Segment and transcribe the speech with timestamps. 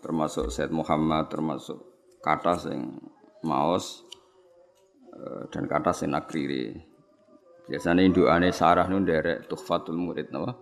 [0.00, 1.78] termasuk Said Muhammad termasuk
[2.24, 3.00] kata sing
[3.44, 4.04] maos
[5.12, 6.76] eh, dan kata sing akriri
[7.68, 10.58] biasanya indukane sarah nun derek tuhfatul murid napa?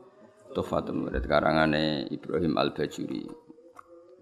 [0.53, 3.25] Tuhfatul murid karangane Ibrahim Al Bajuri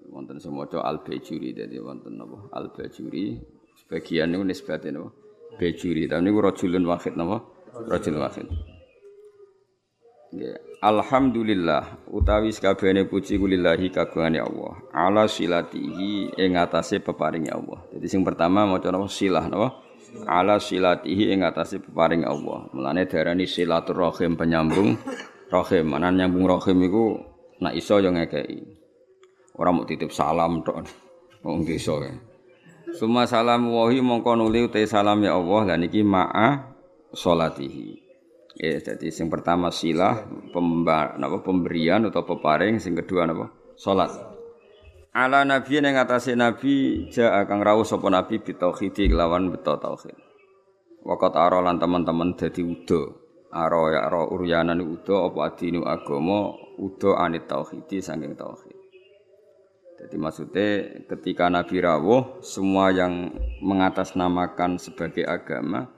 [0.06, 2.46] wonten maca Al Bajuri dadi wonten napa?
[2.54, 3.40] Al Bajuri
[3.82, 5.10] sebagian niku nisbate napa?
[5.56, 6.04] Bajuri.
[6.04, 7.42] Tapi niku rajulun wahid napa?
[7.88, 8.75] Rajul wahid
[10.84, 14.76] Alhamdulillah utawi sakabehane puji kulillahi kagungane Allah.
[14.92, 17.82] Ala silatihi ing atase peparinge Allah.
[17.90, 19.82] Jadi sing pertama maca napa silah napa?
[20.28, 22.68] Ala silatihi ing atase peparinge Allah.
[22.70, 24.94] Mulane diarani silaturrahim penyambung
[25.50, 25.84] rahim.
[25.88, 27.04] Mana nyambung rahim iku
[27.58, 28.60] nak iso yo ngekeki.
[29.56, 30.84] Ora mau titip salam tok.
[31.42, 32.12] Wong desa ya.
[32.94, 36.76] Suma salam wahi mongko nuli uta salam ya Allah lan iki ma'a
[37.10, 38.05] salatihi.
[38.56, 43.52] Ya, jadi yang pertama silah pemba, napa, pemberian atau peparing, yang kedua napa?
[43.76, 44.08] Salat.
[45.12, 50.12] Ala nabi yang ngatasi nabi ja akan rawuh sapa nabi bitauhidi lawan beto tauhid.
[51.04, 53.24] Wakat aro lan teman-teman dadi udo.
[53.52, 58.76] Aro ya aro uryanan udo apa adinu agama udo anit tauhidi saking tauhid.
[59.96, 60.68] Jadi maksudnya
[61.08, 63.32] ketika Nabi rawuh semua yang
[63.64, 65.88] mengatasnamakan sebagai agama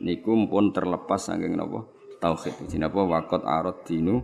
[0.00, 1.84] niku pun terlepas saking napa
[2.22, 2.70] tauhid.
[2.70, 4.22] Jadi apa wakot arot dinu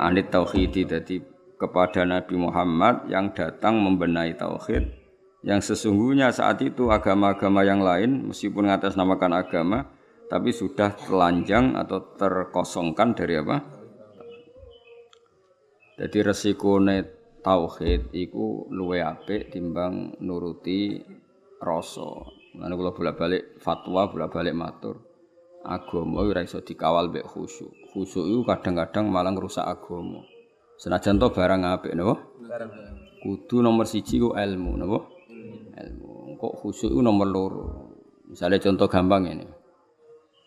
[0.00, 1.20] anit tauhidi jadi
[1.60, 5.04] kepada Nabi Muhammad yang datang membenahi tauhid
[5.44, 9.78] yang sesungguhnya saat itu agama-agama yang lain meskipun namakan agama
[10.24, 13.60] tapi sudah telanjang atau terkosongkan dari apa?
[16.00, 16.96] Jadi resikone
[17.44, 20.98] tauhid iku luwe apik timbang nuruti
[21.60, 22.24] rasa.
[22.56, 25.13] Lan kula bolak-balik fatwa, bolak-balik matur
[25.64, 27.72] agama ora iso dikawal mbek khusyuk.
[27.90, 30.20] Khusyuk itu kadang-kadang malah ngrusak agama.
[30.76, 32.20] Senajan to barang apik napa?
[32.44, 32.70] Barang.
[33.24, 35.08] Kudu nomor siji ku ilmu napa?
[35.80, 36.36] Ilmu.
[36.36, 37.64] Kok khusyuk itu nomor loro.
[38.28, 39.46] Misalnya contoh gampang ini.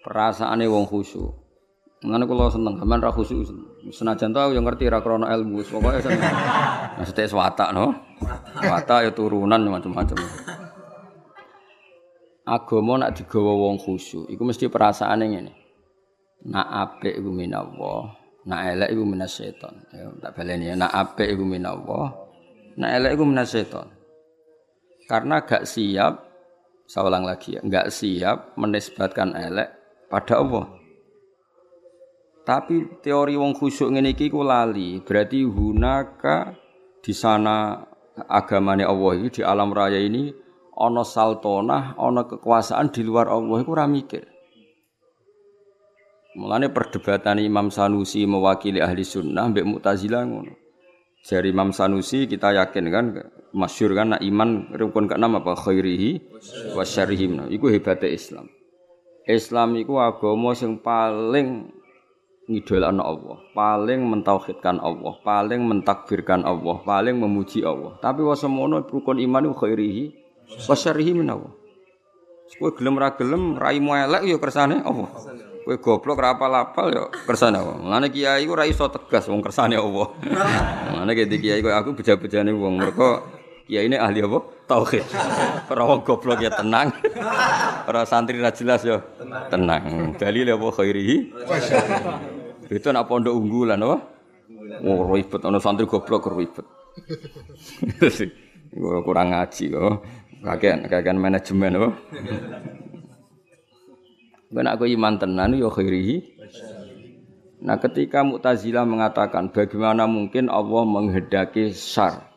[0.06, 1.34] Perasaane wong khusyuk.
[2.06, 3.50] Ngene kula seneng gaman ra khusyuk.
[3.90, 6.22] Senajan to yo ngerti ra krana ilmu, pokoke seneng.
[7.02, 7.90] Maksudnya swatak no.
[8.58, 10.18] Watak ya turunan macam-macam
[12.48, 15.54] agama nak digawa wong khusyuk iku mesti perasaane ngene.
[16.48, 18.16] Nak apik iku minallah
[18.48, 19.84] nak elek iku minas setan.
[19.92, 22.16] Ya tak baleni ya nak apik iku minallah
[22.80, 23.92] nak elek iku minas setan.
[25.08, 26.14] Karena gak siap
[26.88, 29.68] saya lagi ya gak siap menisbatkan elek
[30.08, 30.72] pada Allah.
[32.48, 36.56] Tapi teori wong khusyuk ngene iki ku lali berarti hunaka
[37.04, 37.76] di sana
[38.32, 40.47] agamanya Allah ini di alam raya ini
[40.78, 44.24] ana saltonah, ana kekuasaan di luar Allah iku ora mikir.
[46.38, 50.54] Mulane perdebatan Imam Sanusi mewakili ahli sunnah mbek Mu'tazilah ngono.
[51.26, 53.06] Jari Imam Sanusi kita yakin kan
[53.58, 56.22] masyhur kan nak iman rukun keenam apa khairihi
[56.78, 57.50] wa syarrihi.
[57.50, 58.46] Iku hebatnya Islam.
[59.26, 61.74] Islam iku agama sing paling
[62.48, 67.98] ngidolakno Allah, paling mentauhidkan Allah, paling mentakbirkan Allah, paling memuji Allah.
[67.98, 71.52] Tapi wasemono rukun iman iku khairihi Wasyarihi minawa.
[72.58, 75.06] Kowe gelem ra gelem raimu elek ya kersane apa?
[75.68, 77.76] Kowe goblok ra apal-apal ya kersane apa?
[77.78, 80.04] Mulane kiai ku ra iso tegas wong kersane apa.
[80.96, 83.22] Mulane ki kiai kok aku beja-bejane wong mergo
[83.68, 84.40] kiai ini ahli apa?
[84.66, 85.06] Tauhid.
[85.70, 86.90] Wong goblok ya tenang.
[87.86, 89.06] Ora santri ra jelas ya
[89.52, 90.16] tenang.
[90.18, 91.18] Dalil apa khairihi?
[92.74, 93.98] Itu nak pondok unggulan apa?
[94.82, 96.66] Oh ribet ana santri goblok ribet.
[99.06, 99.94] kurang ngaji kok.
[100.44, 101.90] Kakean, kakean manajemen apa?
[104.48, 106.38] Ben aku iman tenan ya khairihi.
[107.58, 112.30] Nah, ketika Mu'tazilah mengatakan bagaimana mungkin Allah menghendaki syar.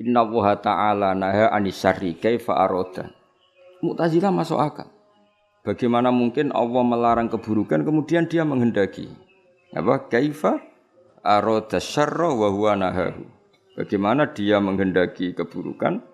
[0.00, 3.12] Inna Allah ta'ala naha anisari kaifa aroda.
[3.84, 4.88] Mu'tazilah masuk akal.
[5.68, 9.12] Bagaimana mungkin Allah melarang keburukan kemudian dia menghendaki.
[9.76, 10.08] Apa?
[10.08, 10.64] Kaifa
[11.20, 12.72] aroda syarra wa huwa.
[13.76, 16.07] Bagaimana dia menghendaki keburukan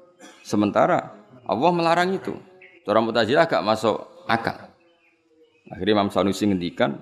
[0.45, 1.13] Sementara
[1.45, 2.37] Allah melarang itu.
[2.85, 3.97] Orang Mu'tazilah agak masuk
[4.29, 4.69] akal.
[5.73, 7.01] Akhirnya Imam Sanusi ngendikan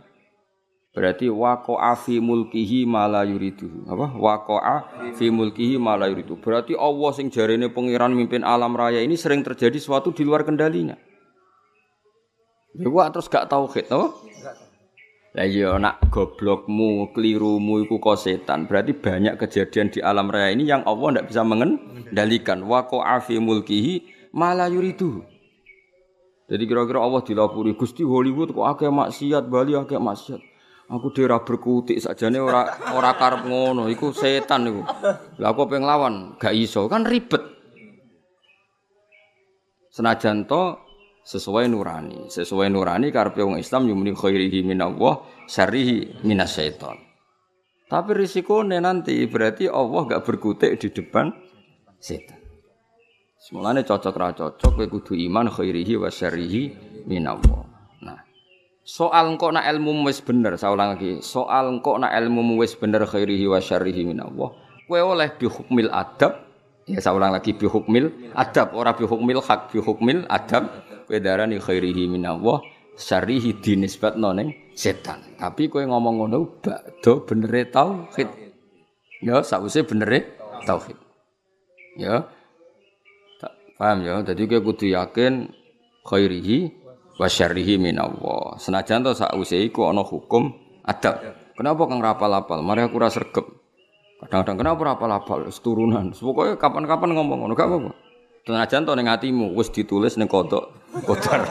[0.93, 3.89] Berarti waqa'a fi mulkihi ma la yuridu.
[3.89, 4.13] Apa?
[4.13, 4.77] Waqa'a
[5.17, 6.37] fi mulkihi ma la yuridu.
[6.37, 10.93] Berarti Allah sing jarene pangeran mimpin alam raya ini sering terjadi sesuatu di luar kendalinya.
[12.77, 14.17] Ya terus gak tauhid, apa?
[15.33, 18.69] Lah iya nak goblokmu, kelirumu iku kok setan.
[18.69, 22.61] Berarti banyak kejadian di alam raya ini yang Allah ndak bisa mengendalikan.
[22.69, 24.05] Waqa'a fi mulkihi
[24.37, 25.25] ma yuridu.
[26.53, 30.41] Jadi kira-kira Allah dilapuri Gusti Hollywood kok akeh maksiat, Bali akeh maksiat.
[30.93, 34.85] Aku dhewe berkutik sakjane ora ora karep ngono, iku setan iku.
[35.41, 37.41] Lah aku pengen lawan, gak iso, kan ribet.
[39.89, 40.77] Senajan to
[41.23, 46.99] sesuai nurani, sesuai nurani karepe wong Islam yumni khairihi minallah, syarrihi minasyaiton.
[47.87, 51.29] Tapi risikonya nanti berarti Allah gak berkutik di depan
[52.01, 52.41] setan.
[53.43, 56.63] Semulanya cocok ra cocok kowe kudu iman khairihi wa syarrihi
[57.05, 57.73] minallah.
[58.83, 61.23] Soal engkau nak ilmu wis bener, saya ulang lagi.
[61.23, 64.51] Soal engkau nak ilmu wis bener khairihi wa syarrihi minallah.
[64.91, 66.43] Kowe oleh bi hukmil adab,
[66.91, 70.67] ya saya ulang lagi bi hukmil adab, ora bi hukmil hak bi hukmil adab.
[71.13, 72.65] Kowe darani khairihi minallah,
[72.97, 75.21] syarrihi dinisbatno ning setan.
[75.37, 78.33] Tapi kowe ngomong ngono bakdo benere tauhid.
[79.21, 80.97] Ya, sakwise benere tauhid.
[82.01, 82.25] Ya.
[83.77, 84.25] Paham ya?
[84.25, 85.53] Jadi kowe kudu yakin
[86.09, 86.81] khairihi
[87.21, 88.57] wa syarrihi minallah.
[88.57, 90.49] Senajan to sakwise iku ana hukum
[90.81, 91.21] adab.
[91.53, 92.65] Kenapa kang rapal-apal?
[92.65, 93.13] Mari aku ora.
[93.13, 95.45] Kadang-kadang kenapa rapal-apal?
[95.45, 96.17] Wis turunan.
[96.17, 97.93] Pokoke kapan-kapan ngomong ngono gak apa-apa.
[98.43, 100.75] Senajan to ning atimu wis ditulis ning kodok
[101.07, 101.47] kodar.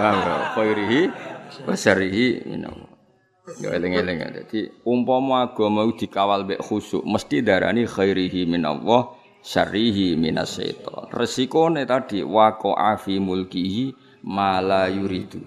[0.00, 0.36] Paham ya?
[0.56, 1.00] Khairihi
[1.68, 2.88] wa syarrihi minallah.
[3.60, 4.28] Ya eling-eling ya.
[4.32, 9.12] Dadi umpama agama dikawal mek khusyuk mesti darani khairihi minallah
[9.44, 11.12] syarrihi minasyaiton.
[11.12, 13.92] Resikone tadi waqa'a fi mulkihi
[14.24, 15.44] mala yuridu.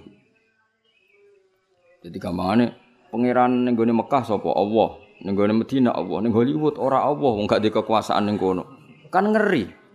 [2.05, 2.77] Jadi gampangane
[3.09, 7.49] pangeran ning gone Mekah sapa Allah, ning gone Madinah Allah, ning Hollywood ora Allah wong
[7.49, 8.69] gak di kekuasaan ning kono.
[9.09, 9.86] Kan ngeri.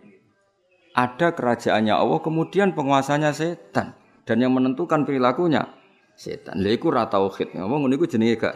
[0.93, 3.97] Ada kerajaannya Allah kemudian penguasanya setan
[4.29, 5.65] dan yang menentukan perilakunya
[6.13, 6.61] setan.
[6.61, 7.57] Lha iku ra tauhid.
[7.57, 8.55] Ngomong ngono iku jenenge gak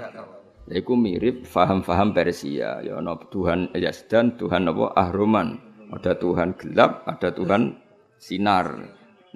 [0.69, 2.85] Lha iku mirip faham-faham Persia.
[2.85, 5.57] Ya ana Tuhan Yazdan, Tuhan apa Ahruman.
[5.87, 7.79] Ada Tuhan gelap, ada Tuhan
[8.19, 8.75] sinar.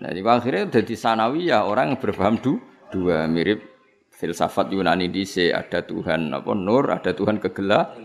[0.00, 2.58] Nah, di akhirnya jadi sanawiyah orang yang berpaham du,
[2.90, 3.62] dua mirip
[4.10, 7.96] filsafat Yunani dice ada Tuhan apa nur, ada Tuhan kegelap.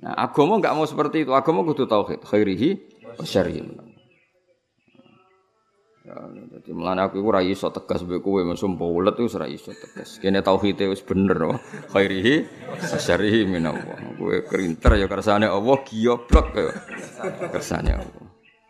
[0.00, 1.36] Nah, agama enggak mau seperti itu.
[1.36, 2.68] Agama kudu tauhid, khairihi
[3.20, 3.85] wa syarrihi.
[6.06, 6.22] Ya,
[6.54, 10.22] jadi melane aku ora iso tegas mbek kowe mesum paulet wis ora iso tegas.
[10.22, 11.58] Kene tauhid wis bener oh.
[11.90, 12.46] Khairihi
[12.78, 14.14] syarrihi minallah.
[14.14, 16.70] Kowe kerinter ya kersane Allah giyoblok ya.
[17.50, 18.26] Kersane Allah.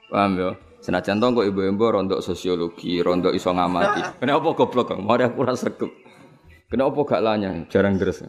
[0.09, 0.51] Paham ya?
[0.81, 4.17] Senajan to kok ibu-ibu rontok sosiologi, rontok iso ngamati.
[4.17, 5.01] Kenapa goblok kok?
[5.05, 5.93] Mari aku rasa sregep.
[6.73, 7.53] Kenapa gak lanya?
[7.69, 8.25] Jarang deres.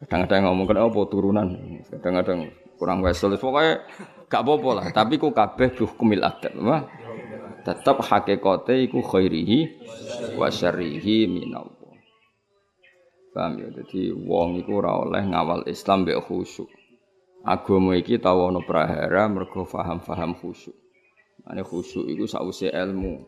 [0.00, 1.48] Kadang-kadang ngomong kenapa turunan.
[1.92, 2.48] Kadang-kadang
[2.80, 3.36] kurang wesel.
[3.36, 3.84] Pokoknya
[4.32, 4.86] gak apa-apa lah.
[4.96, 6.24] Tapi ku kabeh hukumil.
[6.64, 6.88] Wah.
[7.64, 9.58] Tetap hakikate iku khairihi
[10.36, 11.96] wa syarrihi minallah.
[13.32, 13.72] Paham ya?
[13.72, 16.68] Jadi wong iku ora oleh ngawal Islam mbek khusyuk.
[17.40, 20.76] Agama iki tau ana prahara mergo paham-paham khusyuk.
[21.48, 23.24] Ane khusyuk iku sause ilmu.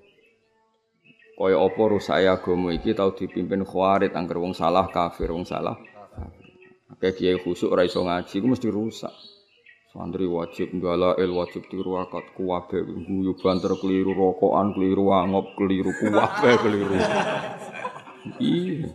[1.36, 5.80] Kaya apa rusak agama iki tau dipimpin khawarit angger wong salah kafir wong salah.
[6.92, 9.12] Akeh kiai khusyuk ora iso ngaji iku mesti rusak.
[9.96, 16.52] Santri wajib il wajib tiru akad kuwabe guyu banter keliru rokokan keliru angop keliru kuwabe
[16.62, 17.00] keliru.
[18.36, 18.92] Iya.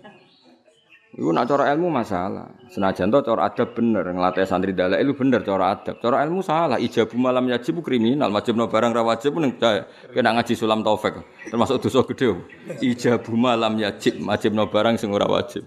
[1.17, 2.53] Iku nak cara ilmu masalah.
[2.69, 5.97] Senajan to cara adab bener, ngelatih santri dalek itu bener cara adab.
[5.97, 6.77] Cara ilmu salah.
[6.77, 11.17] Ijabu malam yajib kriminal, wajibno barang ra wajib ning kena ngaji sulam taufik.
[11.49, 12.37] Termasuk dosa gede.
[12.79, 15.65] Ijabu malam yajib, wajibno barang sing ora wajib.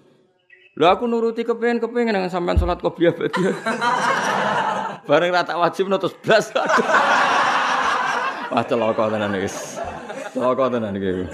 [0.79, 3.55] Lah aku nuruti kepengen-kepengen dengan sampean salat qobliyah badiah.
[5.05, 6.51] bareng ra tak wajibno terus blas.
[8.53, 9.77] Wah celaka tenan guys.
[10.33, 11.29] Celaka tenan iki.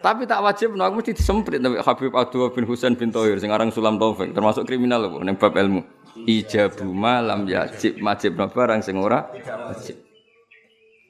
[0.00, 3.52] Tapi tak wajib no, aku mesti disemprit tapi Habib Abdul bin Husain bin Tohir sing
[3.52, 5.84] aran Sulam Taufik termasuk kriminal lho ning bab ilmu.
[6.24, 9.28] Ijabu malam yajib wajib no barang sing ora
[9.68, 10.00] wajib.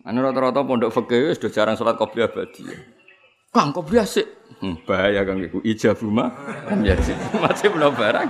[0.02, 2.66] Anu rata-rata pondok fikih wis jarang salat qobliyah abadi.
[3.54, 4.26] Kang qobliyah sik.
[4.58, 7.14] Hmm, bahaya Kang iku ijabu malam yajib
[7.46, 8.26] wajib no barang.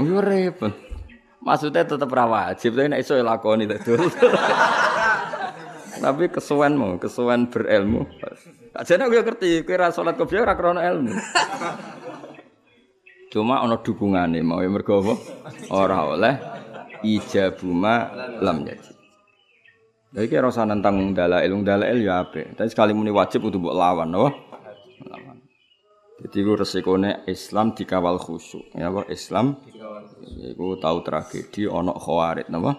[0.00, 0.89] Yo repot.
[1.50, 3.66] Maksudnya tetap ra wajib, tapi nek iso ya lakoni
[5.98, 8.06] Tapi kesuwen mau, kesuwen berilmu.
[8.70, 11.10] Ajane aku ngerti, kowe ra salat qobliyah ora krana ilmu.
[13.34, 15.14] Cuma ana dukungane mau mergo apa?
[15.74, 16.34] Ora oleh
[17.02, 18.92] ijabuma lam yaji.
[20.14, 22.54] Lha iki rasa nentang dalail, dalail ya apik.
[22.54, 24.10] Tapi sekali muni wajib kudu mbok lawan?
[24.14, 24.34] Lawan.
[26.22, 28.70] Jadi ku resikone Islam dikawal khusyuk.
[28.74, 29.58] Ya apa Islam
[30.24, 32.76] iku tahu tragedi ana khawarit napa?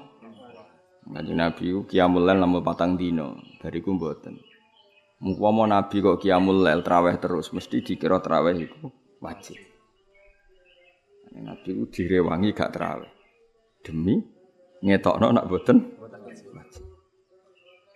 [1.12, 4.39] Kanjeng Nabi ku qiyamul lail lamun patang dina, bariku mboten.
[5.19, 8.88] Mumpama Nabi kok qiyamul lail traweh terus mesti dikira traweh iku
[9.19, 9.60] wajib.
[11.36, 13.12] Nabi ku direwangi gak traweh.
[13.83, 14.24] Demi
[14.81, 16.86] ngetokno nak boten wajib.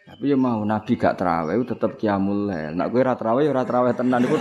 [0.06, 2.78] Tapi ya mau Nabi gak terawih tetep kiamul lail.
[2.78, 4.38] Nak kowe ora terawih ora terawih tenan iku.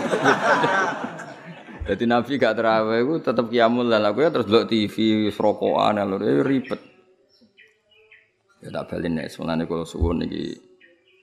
[1.84, 4.08] Jadi Nabi gak terawih iku tetep kiamul lail.
[4.16, 6.80] Kowe terus delok TV rokokan lho ribet.
[8.64, 10.56] Ya tak balen nek mulane kula suwun iki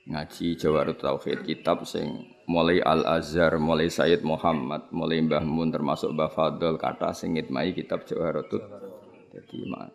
[0.06, 6.14] ngaji Jawarut Tauhid kitab sing mulai Al Azhar, mulai Sayyid Muhammad, mulai Mbah Mun termasuk
[6.14, 8.46] Mbah Fadl kata sing ngitmai kitab Jawarut.
[9.34, 9.90] Jadi mak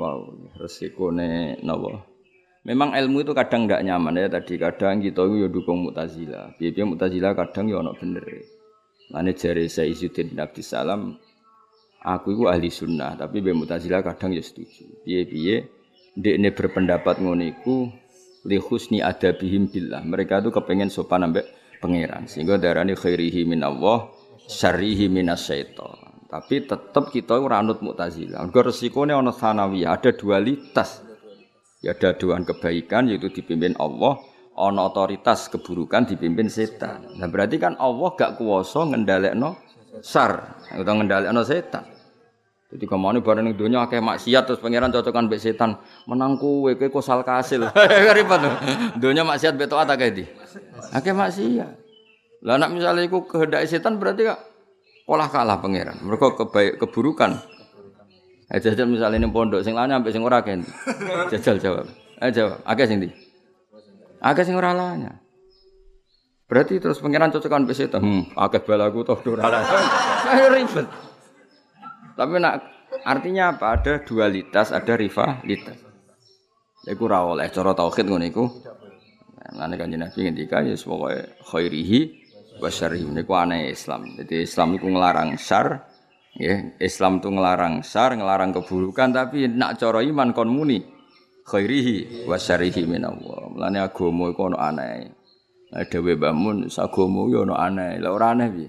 [0.00, 0.24] wow
[0.56, 2.00] resikone napa
[2.64, 6.52] Memang ilmu itu kadang tidak nyaman ya tadi kadang kita itu ya dukung mutazila.
[6.56, 8.24] Biar mutazila kadang ya ono bener.
[9.08, 11.16] Lane jari saya Izzuddin bin Salam,
[12.04, 15.04] aku itu ahli sunnah tapi biar mutazila kadang ya setuju.
[15.04, 15.60] Biar biar
[16.18, 17.88] dia ini berpendapat ngoniku
[18.44, 20.04] li husni adabihim billah.
[20.04, 21.46] Mereka itu kepengen sopan ambek
[21.80, 24.12] pangeran sehingga darani khairihi min Allah
[24.48, 26.08] syarrihi minas syaitan.
[26.28, 28.44] Tapi tetap kita ora anut mutazila.
[28.44, 31.00] Mergo resikone ana sanawiyah, ada dualitas.
[31.80, 34.20] Ya ada doan kebaikan yaitu dipimpin Allah,
[34.58, 37.06] ana otoritas keburukan dipimpin setan.
[37.14, 39.54] Nah berarti kan Allah gak kuwasa ngendhalekno
[40.02, 41.86] sar utawa ngendhalekno setan.
[42.68, 46.68] Jadi ke mana barang ning dunia akeh maksiat terus pangeran cocokan mbek setan menang kowe
[46.76, 47.64] kowe kosal kasil.
[48.18, 48.54] Ribet tuh.
[49.00, 50.24] Dunia maksiat mbek taat akeh di.
[50.92, 51.72] Akeh maksiat.
[52.44, 54.40] Lah nek misalnya iku kehendak setan berarti kak
[55.08, 55.96] olah kalah pangeran.
[56.04, 57.40] Mereka kebaik keburukan
[58.48, 60.64] Eh jajal misalnya ini pondok, sing lanya sampai sing ora kan.
[61.28, 61.84] Jajal jawab.
[62.16, 62.56] Eh jawab.
[62.64, 63.12] Akeh sing di.
[64.18, 65.14] Akeh sing ora lanya.
[66.48, 68.00] Berarti terus pangeran cocokan mbek setan.
[68.02, 69.78] Hmm, akeh balaku toh ora lanya.
[70.54, 70.86] ribet.
[72.18, 72.54] Tapi nak
[73.06, 73.78] artinya apa?
[73.78, 75.78] Ada dualitas, ada rivalitas.
[76.88, 78.44] Iku ra oleh cara tauhid ngono iku.
[79.54, 82.00] Lan kanjeng Nabi ngendika ya pokoke khairihi
[82.60, 84.18] wa syarrihi niku aneh Islam.
[84.18, 85.88] Jadi Islam iku nglarang syar,
[86.38, 90.78] Ya, Islam tuh ngelarang sar, ngelarang keburukan, tapi nak cara iman kon muni
[91.48, 93.48] khairihi wa syarihi minallah.
[93.48, 95.08] Mulane agama iku ono aneh.
[95.88, 97.96] Dewe bangun agama yo ono aneh.
[97.96, 98.68] Lah ora aneh piye?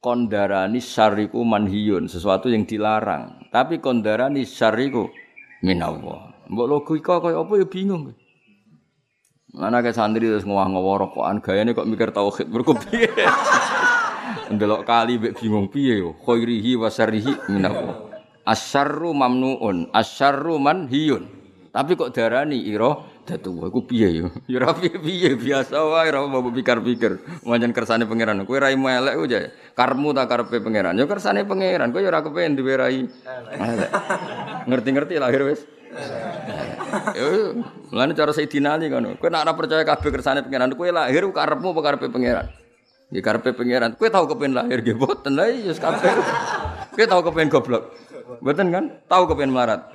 [0.00, 3.52] Kondarani syariku manhiyun, sesuatu yang dilarang.
[3.52, 5.12] Tapi kondarani syariku
[5.60, 6.48] minallah.
[6.48, 8.16] Mbok logika kaya apa ya bingung.
[9.52, 13.08] Mana ke santri terus ngowah-ngowah rokokan gayane kok mikir tauhid berkopi.
[14.52, 17.98] ndelok kali mbek bingung piye yo khairihi wa syarrihi minallah
[18.46, 21.26] asyarru mamnuun asyarru manhiyun
[21.76, 26.40] tapi kok darani ira datu iku piye yo ya ora piye biasa wae ora mau
[26.40, 31.44] pikir-pikir pancen kersane pangeran kowe ra elek ku ya karmu ta karepe pangeran yo kersane
[31.44, 33.04] pangeran kowe yo ora kepen duwe rai
[34.64, 35.60] ngerti-ngerti lahir wis
[37.16, 37.56] Yo,
[37.88, 39.16] lan cara Sayyidina Ali ngono.
[39.16, 42.46] Kowe nek ora percaya kabeh kersane pangeran, kowe lahir karepmu apa karepe pangeran?
[43.08, 43.96] Ya karepe pangeran.
[43.96, 46.12] Kowe tau kepen lahir nggih mboten lha ya kabeh.
[46.92, 47.96] Kowe tau kepen goblok.
[48.44, 48.84] Mboten kan?
[49.08, 49.88] Tau kepen melarat.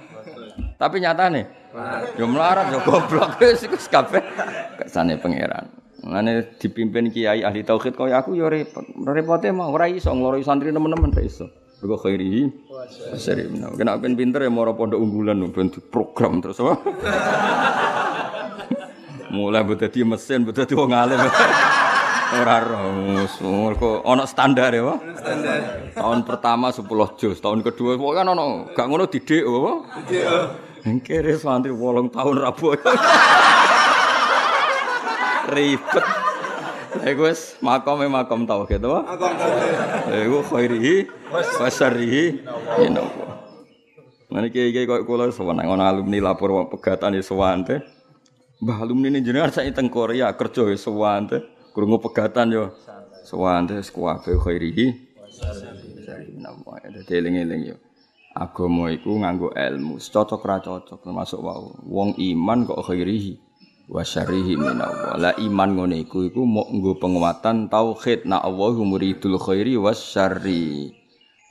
[0.81, 1.60] Tapi nyatane
[2.19, 4.23] yo melarat yo goblok wis iku kabeh
[4.79, 5.71] kersane pangeran.
[6.01, 8.83] Mane dipimpin kiai ahli tauhid kaya aku yo repot.
[9.05, 11.45] Repote mah ora iso ngloroi santri nemen-nemen ra iso.
[11.79, 12.49] Mergo khairi.
[13.17, 13.61] Sering.
[13.77, 16.73] Kena ben pinter ya moro pondok unggulan ben program terus apa?
[19.31, 21.15] Mulai buat dadi mesin, buat dadi wong alim.
[22.31, 24.95] Ora ros, mergo ana standar ya.
[25.19, 25.91] Standar.
[25.91, 26.87] Tahun pertama 10
[27.19, 29.71] juz, tahun kedua kok kan ana gak ngono didik apa?
[30.07, 30.70] Didik.
[30.81, 32.73] Engkere santri 8 tahun rabu.
[35.51, 36.05] Ribet.
[37.01, 38.99] Iku wis makome makom tauhid, apa?
[39.15, 39.75] Makom tauhid.
[40.27, 40.95] Iku khairihi
[41.31, 42.43] wa syarrihi
[42.81, 43.31] minallah.
[44.31, 47.79] Nah iki-iki kok kula sowan ana alumni lapor pegatan ya sowan teh.
[48.61, 51.41] Mbah alumni ini jenengan sak teng Korea kerja ya sowan teh.
[51.71, 52.75] Krungu pegatan yo.
[53.21, 54.87] Sewante sekuwabe khairihi.
[56.91, 57.77] Dadi eling-eling yo.
[58.31, 61.75] Agama iku nganggo ilmu, cocok ra cocok termasuk wau.
[61.83, 63.35] Wong iman kok khairihi
[63.91, 65.19] wa syarrihi minallah.
[65.19, 70.95] Lah iman ngene iku iku mau nggo penguatan tauhid na Allahu muridul khairi was syarri.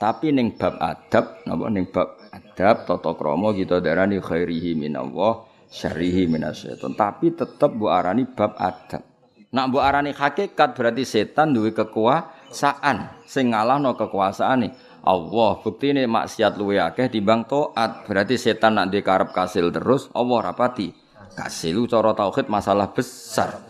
[0.00, 6.24] Tapi ning bab adab, napa ning bab adab tata krama kita darani khairihi minallah, syarrihi
[6.32, 6.96] minasyaiton.
[6.96, 9.04] Tapi tetep mbok arani bab adab.
[9.52, 14.89] Nak mbok arani hakikat berarti setan duwe kekuasaan sing ngalahno kekuasaane.
[15.00, 18.04] Allah buktine maksiat luwe akeh timbang taat.
[18.04, 20.92] Berarti setan nak dikarep kasil terus Allah rapati.
[21.36, 23.60] Kasil cara tauhid masalah besar.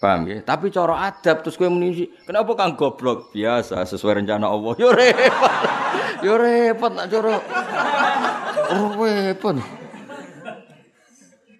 [0.00, 0.40] Paham ya?
[0.40, 3.36] Tapi cara adab terus kowe muni kenapa kang goblok?
[3.36, 4.72] Biasa sesuai rencana Allah.
[4.80, 5.52] Yo repot.
[6.24, 7.36] Yo repot nak cara.
[8.72, 9.56] Repot.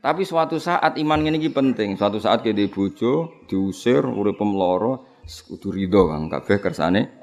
[0.00, 2.00] Tapi suatu saat iman ini penting.
[2.00, 7.20] Suatu saat kita bojo, diusir, urip pemloro, kudu ridho kang kabeh kersane.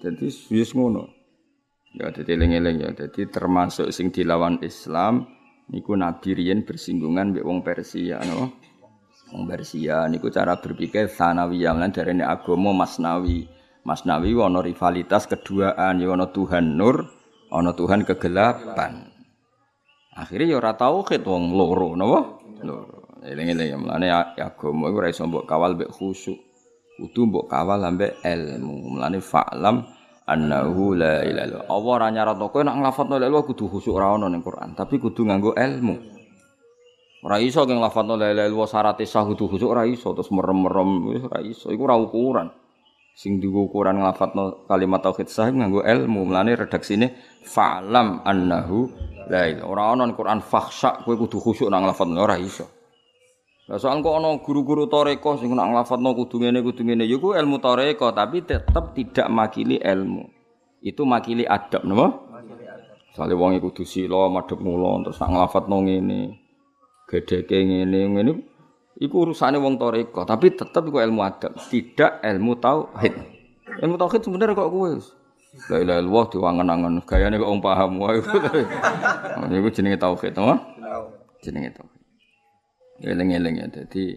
[0.00, 1.10] Jadi wis ngono.
[1.94, 2.90] Ya dadi eling-eling ya.
[2.90, 5.26] Dadi termasuk sing dilawan Islam
[5.70, 8.58] niku Nabi riyen bersinggungan mbek wong Persia no.
[9.30, 13.46] Wong Persia niku cara berpikir sanawiyah lan darene agama masnawi.
[13.84, 17.04] Masnawi ana rivalitas keduaan ya ana Tuhan nur,
[17.52, 19.12] ana Tuhan kegelapan.
[20.16, 22.40] Akhirnya ya ora tauhid wong loro napa?
[22.64, 23.20] Loro.
[23.24, 24.08] Eling-eling ya mlane
[24.40, 26.53] agama iku ora iso mbok kawal mbek khusyuk.
[26.94, 28.98] Kudu mbok kawal ambek ilmu.
[28.98, 29.82] Mlane fa'lam
[30.24, 31.68] annahu la ilaha illallah.
[31.68, 34.96] Allah ora nyaratno kowe nek nglafadzno la ilaha kudu khusyuk ora ono ning Quran, tapi
[35.02, 35.94] kudu nganggo ilmu.
[37.24, 40.90] Ora iso keng lafadzno la ilaha illallah syarat sah kudu khusyuk ora iso terus merem-merem
[41.12, 41.72] wis ora iso.
[41.72, 42.48] Iku ora ukuran.
[43.14, 46.30] Sing digo ukuran nglafadzno kalimat tauhid sah nganggo ilmu.
[46.30, 48.86] Mulane redaksine fa'lam annahu
[49.28, 49.66] la ilaha.
[49.66, 52.73] Ora ono ning Quran fakhsha kowe kudu khusyuk nang nglafadzno ora iso.
[53.64, 57.56] Lah soal kok ana guru-guru toreko sing nak nglafadzno kudu ngene kudu ngene ya ilmu
[57.64, 60.28] toreko tapi tetap tidak makili ilmu.
[60.84, 62.12] Itu makili adab napa?
[63.16, 66.20] Sale wong iku kudu sila madhep mula terus nak nglafadzno ngene.
[67.08, 68.32] Gedheke ngene ngene
[69.00, 73.14] iku urusane wong toreko tapi tetap iku ilmu adab, tidak ilmu tauhid.
[73.80, 74.92] Ilmu tauhid sebenarnya kok kowe
[75.70, 78.18] La ilaha illallah diwangen-angen gayane kok wong paham wae.
[79.62, 80.58] Iku jenenge tauhid, napa?
[81.38, 81.93] Jenenge tauhid.
[83.02, 83.66] Eling-eling ya.
[83.70, 84.14] Jadi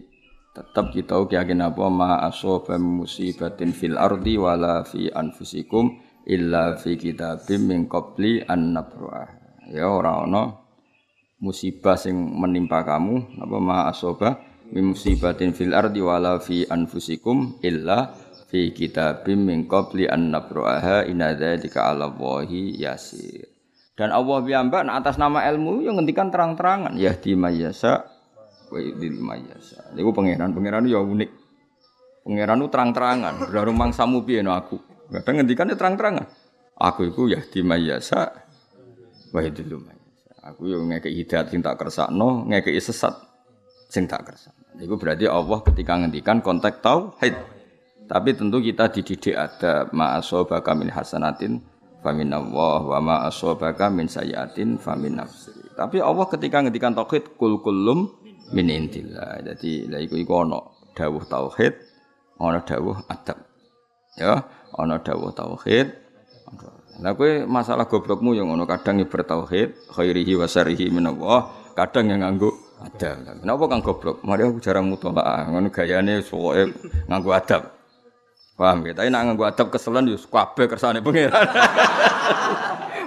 [0.54, 7.70] tetap kita yakin apa ma asoba musibatin fil ardi wala fi anfusikum illa fi kitabim
[7.70, 9.28] min qabli an nabruah.
[9.70, 10.58] Ya ora ana
[11.38, 14.42] musibah sing menimpa kamu apa ma asoba
[14.74, 18.12] musibatin fil ardi wala fi anfusikum illa
[18.48, 23.46] fi kitabim min qabli an nabruaha inna dzalika 'ala Allahi yasir.
[23.98, 28.17] Dan Allah piyambak atas nama ilmu yang ngendikan terang-terangan yahdi mayyasa
[28.68, 29.92] wa idil mayasa.
[29.96, 31.30] Niku pangeran, pangeran ya unik.
[32.24, 34.76] Pangeran itu terang-terangan, berarti mangsamu piye no aku.
[35.08, 36.26] Kadang ngendikane terang-terangan.
[36.78, 38.28] Aku iku ya di mayasa
[39.32, 39.96] wa mayasa.
[40.48, 43.12] Aku yo ngekek hidayat sing tak kersakno, ngekek sesat
[43.88, 44.24] sing tak.
[44.76, 47.34] Niku berarti Allah ketika ngendikan konteks tauhid.
[48.08, 51.60] Tapi tentu kita dididik ada ma'asobaka min hasanatin
[52.00, 55.52] famin Allah wa ma asobaka min sayatin famin nafsi.
[55.76, 58.08] Tapi Allah ketika ngendikan tauhid kul kulum
[58.52, 59.44] min intillah.
[59.44, 60.58] Jadi lha iku iku ana
[60.96, 61.74] dawuh tauhid,
[62.40, 63.38] ana dawuh adab.
[64.18, 65.88] Ya, ana dawuh tauhid.
[66.98, 71.06] Lah kowe masalah goblokmu yang ngono kadang ibar tauhid, khairihi wa syarihi min
[71.78, 72.50] kadang yang nganggo
[72.82, 73.22] adab.
[73.38, 74.16] Kenapa kang goblok?
[74.26, 76.74] Mari aku jarang mutolaah, ngono gayane pokoke
[77.06, 77.62] nganggo adab.
[78.58, 78.92] Paham ya?
[78.98, 81.46] Tapi nak nganggo adab keselan yo kabeh kersane pangeran.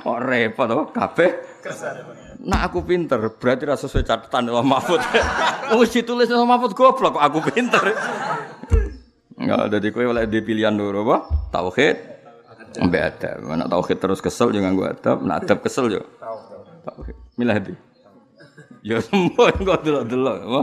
[0.02, 2.02] Oh repot to, kabeh kersane
[2.42, 4.98] Nak aku pinter, berarti rasa sesuai catatan Allah Mahfud.
[5.78, 7.94] Wis ditulis Allah Mahfud goblok kok aku pinter.
[9.38, 11.18] Enggak, jadi kowe oleh di pilihan dulu apa?
[11.54, 11.98] Tauhid.
[12.82, 13.38] Mbak adab.
[13.46, 16.02] Nak tauhid terus kesel jangan gua adab, nak adab kesel yo.
[16.82, 17.16] Tauhid.
[17.38, 17.78] Milah di.
[18.82, 20.62] Ya semua kok delok-delok, apa?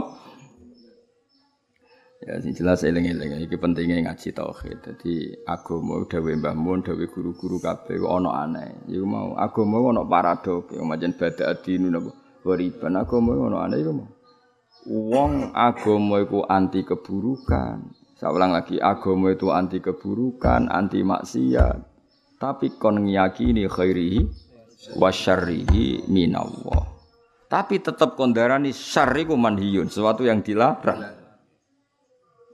[2.29, 4.85] Ya sing jelas eling-eling iki pentingnya ngaji tauhid.
[4.85, 8.85] Dadi agama dawuh Mbah Mun, dawuh guru-guru kabeh ana aneh.
[8.85, 12.13] Iku mau agama ana paradok, ya macam bada adinu napa.
[12.45, 14.13] Wariban agama ana aneh iku mau.
[14.85, 17.97] Wong agama iku anti keburukan.
[18.13, 21.81] Saya ulang lagi, agama itu anti keburukan, anti maksiat.
[22.37, 24.19] Tapi kon ngiyakini khairihi
[25.01, 26.93] wa syarrihi minallah.
[27.49, 31.18] Tapi tetap kondarani syarri ku manhiyun, sesuatu yang dilarang.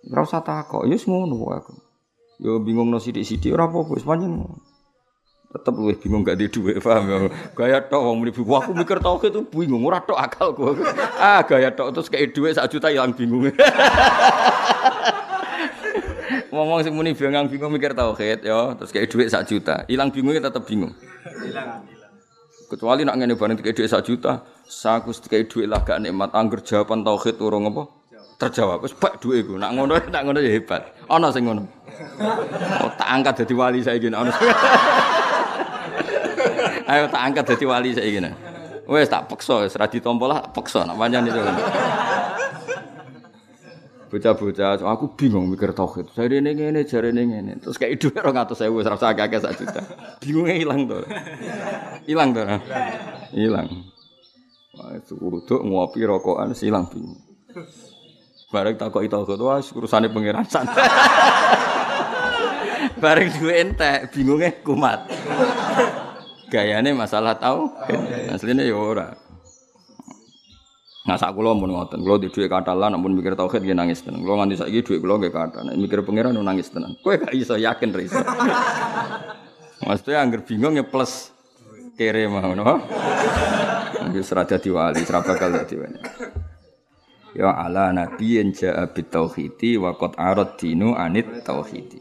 [0.06, 1.74] Ora usah takok, ya ngono aku.
[2.38, 4.44] Yo bingung no sithik-sithik ora apa-apa, wis pancen
[5.56, 7.32] tetep luwih bingung gak di dhuwit, paham ya.
[7.56, 10.76] Gaya tok wong muni aku mikir tauhid itu bingung, ora tok akalku.
[11.16, 13.48] Ah, gaya tok terus kayak dhuwit sak juta ilang bingung.
[16.52, 20.52] Ngomong sing muni bingung bingung mikir tauhid ya, terus kayak dhuwit sak juta, ilang bingungnya
[20.52, 20.92] tetep bingung.
[21.40, 21.88] Hilang.
[22.68, 26.60] Kecuali nak ngene bareng kayak dhuwit sak juta, saku kayak dhuwit lah gak nikmat angger
[26.68, 27.88] jawaban tauhid urung apa?
[28.36, 28.84] Terjawab.
[28.84, 29.56] Wis bak duwe iku.
[29.56, 30.82] Nak ngono nak ngono ya hebat.
[31.08, 31.64] Ana sing ngono.
[32.84, 34.28] Oh, tak angkat dadi wali saiki ana.
[36.92, 38.20] Ayo tak angkat dadi wali saiki.
[38.86, 41.42] Wes tak peksa wis ra ditampa lah peksa nak pancen itu.
[44.06, 46.14] Bocah-bocah, aku bingung mikir tauhid.
[46.14, 47.58] Jarene ngene, jarene ngene.
[47.58, 49.82] Terus kayak dhuwit 200.000 wis ra usah akeh sak juta.
[50.22, 51.02] Bingunge ilang to.
[52.06, 52.46] Ilang to.
[53.34, 53.68] Ilang.
[54.78, 55.18] Wah, itu
[55.58, 57.18] ngopi rokokan silang bingung.
[58.56, 60.88] Bareng takok itu wah urusane pangeran santai.
[63.04, 65.12] Bareng duwe entek, bingunge kumat.
[66.48, 67.68] Gayane masalah tahu,
[68.32, 69.12] aslinya ya ora.
[71.04, 74.24] Nah sak kula mun ngoten, kula di dhuwit katalan namun mikir tauhid nggih nangis tenan.
[74.24, 75.68] Kula nganti saiki dhuwit nggih kathah.
[75.68, 76.96] Nek mikir pangeran nangis tenan.
[77.04, 78.24] Kowe gak iso yakin iso.
[79.84, 81.36] Maksudnya angger bingung ya plus
[82.00, 82.64] kere mau no.
[84.16, 86.00] Wis ra dadi wali, ra bakal dadi wali.
[87.36, 92.00] Ya ala nabiyyin ja'a bit tauhidi wa qad arad dinu anit tauhidi.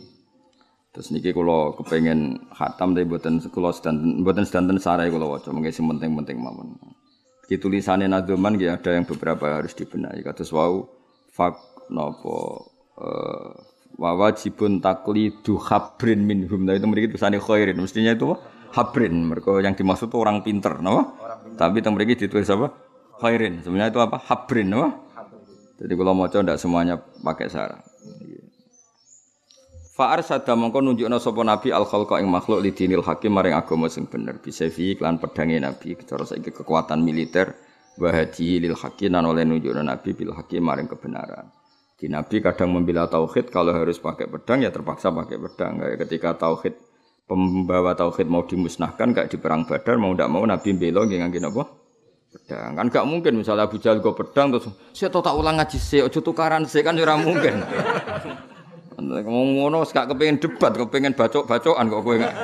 [0.94, 5.74] Terus niki kula kepengen khatam tapi mboten kula sedanten mboten sedanten sarai kula waca mengke
[5.74, 6.78] sing penting-penting mawon.
[7.50, 10.22] Di tulisannya Nadoman ya ada yang beberapa harus dibenahi.
[10.22, 10.86] Kata wau
[11.34, 13.50] fak nopo uh,
[13.98, 16.62] wawajibun taklidu habrin minhum.
[16.62, 17.76] Nah itu mereka tulisannya khairin.
[17.82, 18.38] Mestinya itu
[18.70, 19.14] habrin.
[19.34, 21.18] Mereka yang dimaksud itu orang pinter, no?
[21.58, 22.70] Tapi yang mereka ditulis apa?
[23.18, 23.66] Khairin.
[23.66, 24.22] Sebenarnya itu apa?
[24.22, 25.03] Habrin, no?
[25.74, 27.82] Jadi kalau mau coba semuanya pakai syarat.
[29.94, 34.10] Fa'ar sada mongko nunjukna sapa nabi al khalqa ing makhluk lidinil hakim maring agama sing
[34.10, 37.54] bener bisa fi lan pedange nabi cara saiki kekuatan militer
[38.02, 41.46] wa lil hakim nan oleh nunjukna nabi bil hakim maring kebenaran.
[41.94, 45.78] Di nabi kadang membela tauhid kalau harus pakai pedang ya terpaksa pakai pedang.
[45.78, 46.74] Kayak ketika tauhid
[47.30, 51.38] pembawa tauhid mau dimusnahkan kayak di perang Badar mau ndak mau nabi bela nggih ngangge
[51.38, 51.83] napa?
[52.34, 52.74] Pedang.
[52.74, 56.18] Kan gak mungkin misalnya Abu Jahal go pedang terus saya tak ulang ngaji sih, ojo
[56.18, 57.62] tukaran sih kan ora mungkin.
[58.98, 62.34] Ngomong ngono gak kepengin debat, kepengin bacok-bacokan kok kowe gak.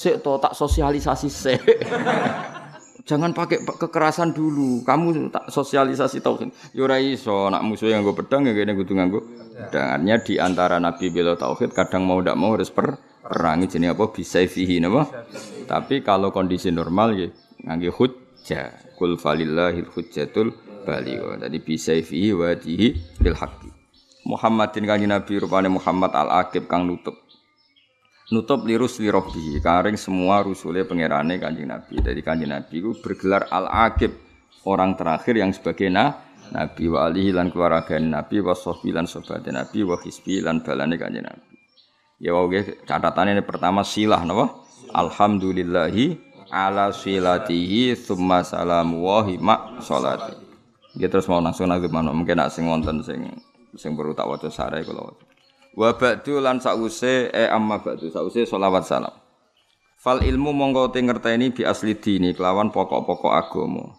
[0.00, 1.60] Sik to tak sosialisasi sik.
[3.08, 4.80] Jangan pakai kekerasan dulu.
[4.88, 6.72] Kamu tak sosialisasi tauhid.
[6.72, 9.20] Ya ora iso, nak musuh yang gue pedang ya kene kudu nganggo
[9.68, 14.04] pedangannya di antara nabi bela tauhid kadang mau ndak mau harus per perang jenenge apa
[14.16, 15.26] bisa fihi napa.
[15.68, 17.28] Tapi kalau kondisi normal ya
[17.68, 17.92] ngangge
[18.50, 18.98] hujjah.
[18.98, 20.50] Kul falillahil hujjatul
[20.82, 21.38] baligh.
[21.38, 22.88] Jadi bisa fihi wajihi
[23.22, 23.70] bil haqqi.
[24.26, 27.14] Muhammadin kanji Nabi rupane Muhammad al-Aqib kang nutup.
[28.30, 32.02] Nutup lirus lirobi, karing semua rusule pangerane kanjeng Nabi.
[32.02, 34.12] Jadi kanjeng Nabi itu bergelar al-Aqib,
[34.66, 36.14] orang terakhir yang sebagai na,
[36.50, 40.98] Nabi wa alihi lan keluarga Nabi wa sahbi lan sohbate Nabi wa hisbi lan balane
[40.98, 41.54] kanjeng Nabi.
[42.20, 44.62] Ya wae catatan ini pertama silah napa?
[44.90, 50.34] Alhamdulillahi ala silatihi thumma salamu wa hima salati.
[50.98, 53.30] Ya terus mau langsung nang mana mungkin nak sing wonten sing
[53.78, 55.24] sing perlu tak waca sarai kula waca.
[55.78, 59.14] Wa ba'du lan sause e amma ba'du sause selawat salam.
[60.02, 63.94] Fal ilmu mongko te ngerteni bi asli dini kelawan pokok-pokok agama.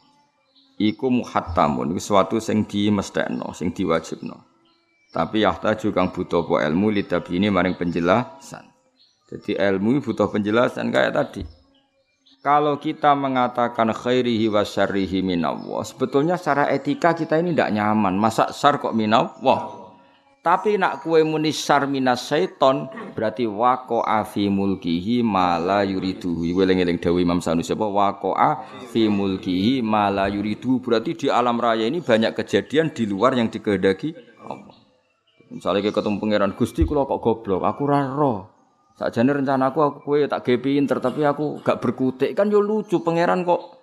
[0.81, 4.35] Iku muhattamun iku sesuatu sing dimestekno, sing diwajibno.
[5.13, 8.65] Tapi yahta juga butuh po ilmu lidabini maring penjelasan.
[9.29, 11.60] Jadi ilmu butuh penjelasan kayak tadi.
[12.41, 18.17] Kalau kita mengatakan khairihi wa syarrihi minallah, sebetulnya secara etika kita ini tidak nyaman.
[18.17, 19.77] Masa syar kok minallah?
[20.41, 26.49] Tapi nak kue muni syar minas syaiton, berarti wako afi mulkihi mala yuriduhu.
[26.57, 27.85] Weleng-eleng dawi Imam Sanusi apa?
[27.85, 30.81] Wako afi mulkihi mala yuriduhu.
[30.81, 34.17] Berarti di alam raya ini banyak kejadian di luar yang dikehendaki
[34.49, 34.81] Allah.
[35.53, 38.60] Misalnya ketemu pangeran Gusti, kalau kok goblok, aku raro.
[39.01, 43.41] Sakjane rencanaku aku kowe tak gawe pinter tapi aku gak berkutik kan yo lucu pangeran
[43.41, 43.81] kok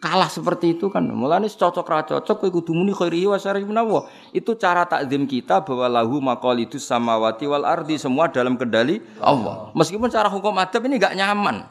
[0.00, 1.04] kalah seperti itu kan.
[1.04, 4.08] Mulane cocok ra cocok kowe kudu muni khairi wa syarri menawa.
[4.32, 9.68] Itu cara takzim kita bahwa lahu maqalidus samawati wal ardi semua dalam kendali Allah.
[9.76, 11.68] Meskipun cara hukum adab ini gak nyaman.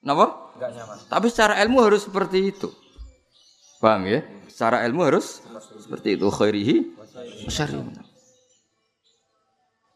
[0.00, 0.56] Napa?
[0.56, 0.96] Gak nyaman.
[1.12, 2.72] Tapi secara ilmu harus seperti itu.
[3.84, 4.24] Paham ya?
[4.48, 5.44] Secara ilmu harus
[5.76, 6.76] seperti itu khairihi
[7.44, 7.76] wa syarri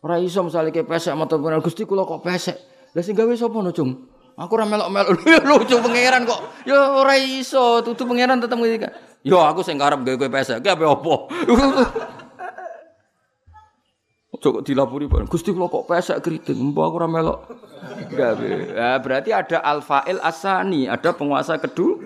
[0.07, 2.55] Ora iso misale ke pesek mata Gusti kula kok pesek.
[2.95, 4.07] Lah sing gawe sapa no, Cung?
[4.39, 5.19] Aku ora melok-melok
[5.51, 6.63] lucu pangeran kok.
[6.63, 8.95] Ya ora iso, tutu pangeran tetep ngendika.
[9.27, 11.27] Yo aku sing karep gawe pesek, ki ape opo?
[14.47, 15.11] Coba dilapuri.
[15.27, 17.39] Gusti kula kok pesek keriting, mbok aku ora melok.
[18.15, 18.51] Gawe.
[18.79, 21.99] Ya berarti ada al-fa'il asani, ada penguasa kedua.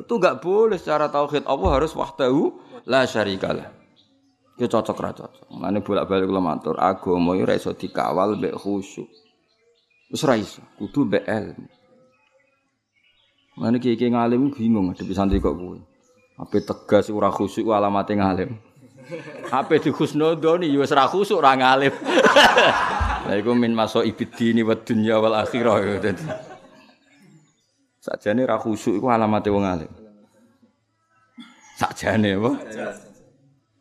[0.00, 2.56] Itu enggak boleh secara tauhid Allah harus wahdahu
[2.88, 3.81] la syarikalah.
[4.60, 5.48] Ya cocok ra cocok.
[5.56, 9.08] Mane bolak-balik kula matur, agama yo ora iso dikawal mbek khusyuk.
[10.12, 11.66] Wis ra iso, kudu mbek ilmu.
[13.56, 15.80] Mane kiye ngalim bingung ngadepi santri kok kuwi.
[16.36, 18.52] Ape tegas ora khusyuk alamate ngalim.
[19.56, 21.94] Ape di khusnudoni yo wis ra khusyuk ora ngalim.
[23.26, 25.78] Lah iku min maso ibidini wa dunya wal akhirah.
[28.02, 29.92] Sakjane ra khusyuk iku alamate wong alim.
[31.78, 32.52] Sakjane apa?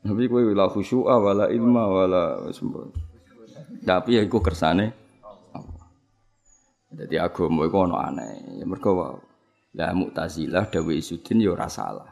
[0.02, 2.24] Tapi kowe wala khusyu'a wala ilma wala.
[3.86, 4.98] Tapi ya iku kersane
[6.92, 8.60] Jadi agama iku ana aneh.
[8.60, 9.16] Ya mergo wae.
[9.72, 12.12] Lah Mu'tazilah dawe Isudin ya ora salah.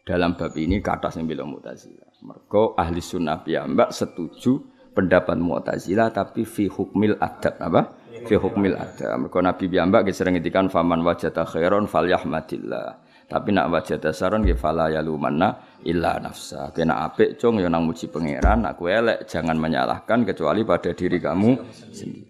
[0.00, 2.22] dalam bab ini kata yang bilang Mu'tazilah.
[2.26, 4.58] Mergo ahli sunnah piyambak setuju
[4.94, 7.82] pendapat Mu'tazilah tapi fi hukmil adab apa?
[8.26, 9.26] Fi hukmil adab.
[9.26, 13.09] Mergo Nabi piyambak sering ngendikan faman wajata khairon falyahmadillah.
[13.30, 16.74] Tapi nak wajata saron nggih fala yalumanna illa nafsa.
[16.74, 21.50] Kena apik cung ya nang muji pangeran, aku elek jangan menyalahkan kecuali pada diri kamu
[21.94, 22.26] sendiri.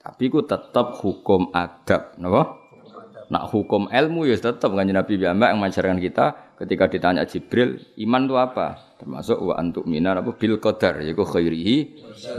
[0.00, 2.56] Tapi ku tetap hukum adab, napa?
[3.28, 7.76] Nak hukum ilmu ya tetap kan Nabi Muhammad yang mengajarkan kita ketika ditanya Jibril,
[8.08, 8.96] iman itu apa?
[8.96, 11.76] Termasuk wa antuk minar apa bil qadar yaiku khairihi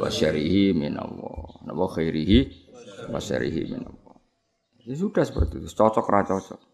[0.01, 1.61] wa syarihi minallah.
[1.61, 2.39] Napa khairihi
[3.13, 4.17] wa syarihi minallah.
[4.81, 6.68] Ya sudah seperti itu, cocok ra cocok.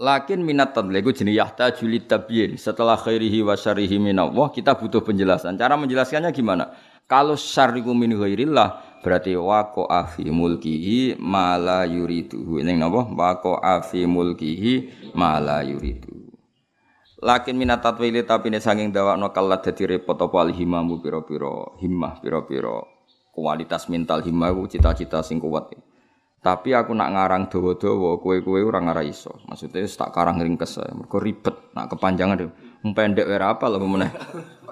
[0.00, 2.56] Lakin minat tadliku jenis yahta juli tabyin.
[2.56, 5.60] Setelah khairihi wa syarihi minallah, kita butuh penjelasan.
[5.60, 6.72] Cara menjelaskannya gimana?
[7.04, 14.92] Kalau syariku min ghairillah, berarti waqo afi mulkihi mala yuridu ini napa waqo afi mulkihi
[15.16, 16.28] mala yuridu
[17.20, 22.20] lakin minat tatwili tapi ne saking dawakno kalat dadi repot apa al himamu pira-pira himmah
[22.20, 22.84] pira-pira
[23.32, 25.72] kualitas mental himmah cita-cita sing kuat
[26.40, 31.72] tapi aku nak ngarang dawa-dawa kowe-kowe ora ngara iso maksudnya tak karang ringkes mergo ribet
[31.76, 32.48] nak kepanjangan
[32.96, 34.08] pendek ora apa lho meneh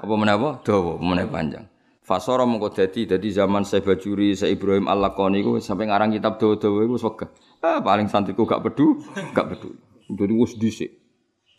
[0.01, 1.69] apa meneh apa dawa meneh panjang
[2.09, 6.89] Fasara mengko dadi dadi zaman saya Bajuri, saya Ibrahim Al-Laqani ku sampai ngarang kitab dawa-dawa
[6.89, 7.05] iku wis
[7.61, 9.05] Ah paling santriku gak pedu,
[9.37, 9.77] gak pedu.
[10.09, 10.89] Dadi wis dhisik.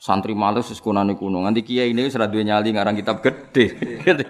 [0.02, 1.46] Santri males wis kunane kuno.
[1.46, 3.78] Nganti kiai ini wis ora duwe nyali ngarang kitab gede.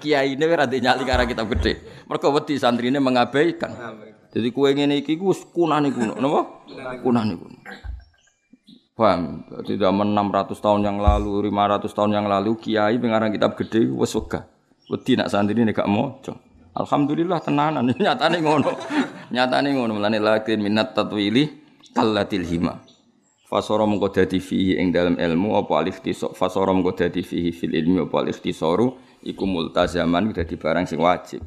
[0.04, 2.04] kiai ini ora duwe nyali ngarang kitab gede.
[2.12, 3.72] Mergo wedi santrine mengabaikan.
[4.30, 6.14] Jadi kue ngene iki ku kunane kuno.
[6.18, 6.42] Napa?
[7.02, 7.58] Kunane kuno.
[8.94, 9.48] Paham?
[9.64, 14.12] Jadi zaman 600 tahun yang lalu, 500 tahun yang lalu kiai pengarang kitab gede wis
[14.12, 14.44] wegah.
[14.92, 16.36] Wedi nak santri ini gak maca.
[16.76, 18.72] Alhamdulillah tenanan nyatane ngono.
[19.30, 21.50] nyatane ngono mulane lakin minat tatwili
[21.94, 22.82] kallatil hima.
[23.50, 27.74] Fasara mengko dadi fihi ing dalam ilmu apa alif tisok fasara mengko dadi fihi fil
[27.74, 28.94] ilmi apa alif tisoru
[29.26, 31.42] iku multazaman dadi barang sing wajib.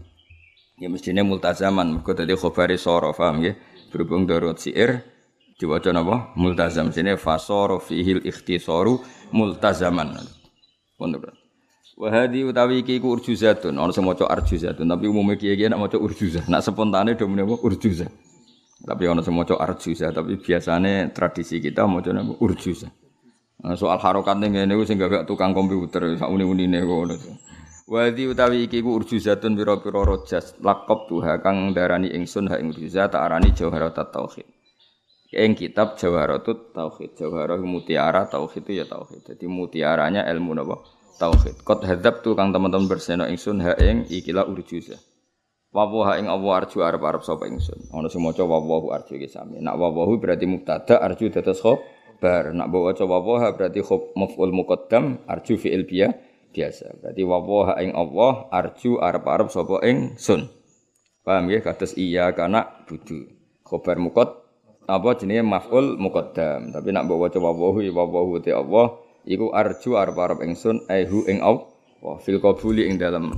[0.83, 3.55] Ya mestine multazaman mergo dadi khabare sara paham nggih.
[3.95, 5.07] Berhubung darurat siir
[5.55, 6.35] diwaca napa?
[6.35, 8.99] Multazam sine fasara fihil ikhtisaru
[9.31, 10.19] multazaman.
[10.99, 11.39] Wonten.
[11.95, 16.51] Wahadi utawi iki ku urjuzatun, ana sing maca arjuzatun, tapi umumnya kiye-kiye nak maca urjuzah.
[16.51, 18.11] Nak spontane do menapa urjuzah.
[18.83, 22.91] Tapi ana sing maca arjuzah, tapi biasane tradisi kita maca napa urjuzah.
[23.63, 27.15] Nah, soal harokat ning ngene ku sing gak tukang komputer sak uni-unine ngono.
[27.91, 33.11] Wadi utawi iki ku urjuzatun pira-pira rojas lakop tuha kang darani ingsun ha ing urjuzah
[33.11, 34.47] tak arani jawharat tauhid.
[35.33, 39.25] Ing kitab jawharatut tauhid, jawharah mutiara tauhid itu ya tauhid.
[39.25, 40.77] Jadi mutiaranya ilmu napa?
[41.23, 41.63] tauhid.
[41.63, 44.99] Kot hadap tu kang teman-teman berseno ingsun ha ing ikilah urjuza.
[45.73, 47.95] Wawu ha ing Allah arju arep arep sapa ingsun.
[47.95, 49.63] Ana sing maca wawu arju iki sami.
[49.63, 51.63] Nak wawu berarti mubtada arju dados
[52.21, 52.51] bar.
[52.53, 56.13] Nak maca wawu berarti khob maf'ul muqaddam arju fi'il biya
[56.53, 57.01] biasa.
[57.01, 60.47] Berarti wawu ha ing Allah arju arep arep sapa ingsun.
[61.25, 63.27] Paham ya kados iya kana budu.
[63.65, 64.29] Khobar mukot
[64.87, 66.71] apa jenenge maf'ul muqaddam.
[66.71, 72.17] Tapi nak mbok waca wawu wawu te Allah iku arju arep-arep ingsun ehu ing Allah
[72.23, 73.31] fil qabuli ing dalem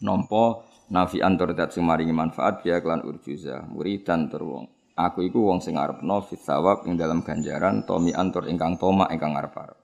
[0.00, 4.64] nampa nafi antur dat maringi manfaat biya kelan urjuza muridan tur wong
[4.96, 9.36] aku iku wong sing arepno fit sawab ing dalam ganjaran tomi antur ingkang toma ingkang
[9.36, 9.76] arep-arep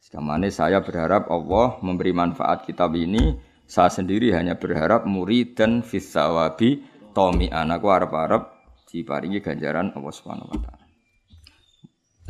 [0.00, 3.36] Sekamane saya berharap Allah memberi manfaat kitab ini
[3.68, 6.80] saya sendiri hanya berharap murid dan fisawabi
[7.12, 8.48] tomi anakku arep-arep
[8.88, 10.86] diparingi ganjaran Allah Subhanahu wa taala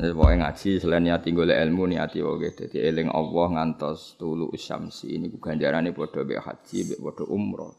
[0.00, 5.14] Jadi pokoknya ngaji selain niati golek ilmu niati wae Jadi eling Allah ngantos tulu usyamsi
[5.14, 7.76] ini ganjaran ini bodoh be haji be bodoh umroh.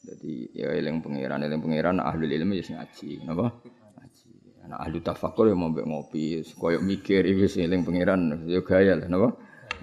[0.00, 3.60] Jadi ya eling pangeran eling pangeran ahli ilmu ya ngaji, napa?
[4.60, 9.08] Anak ahli tafakur ya mau ngopi, koyo mikir iki sing eling pangeran ya gaya lah
[9.08, 9.32] napa?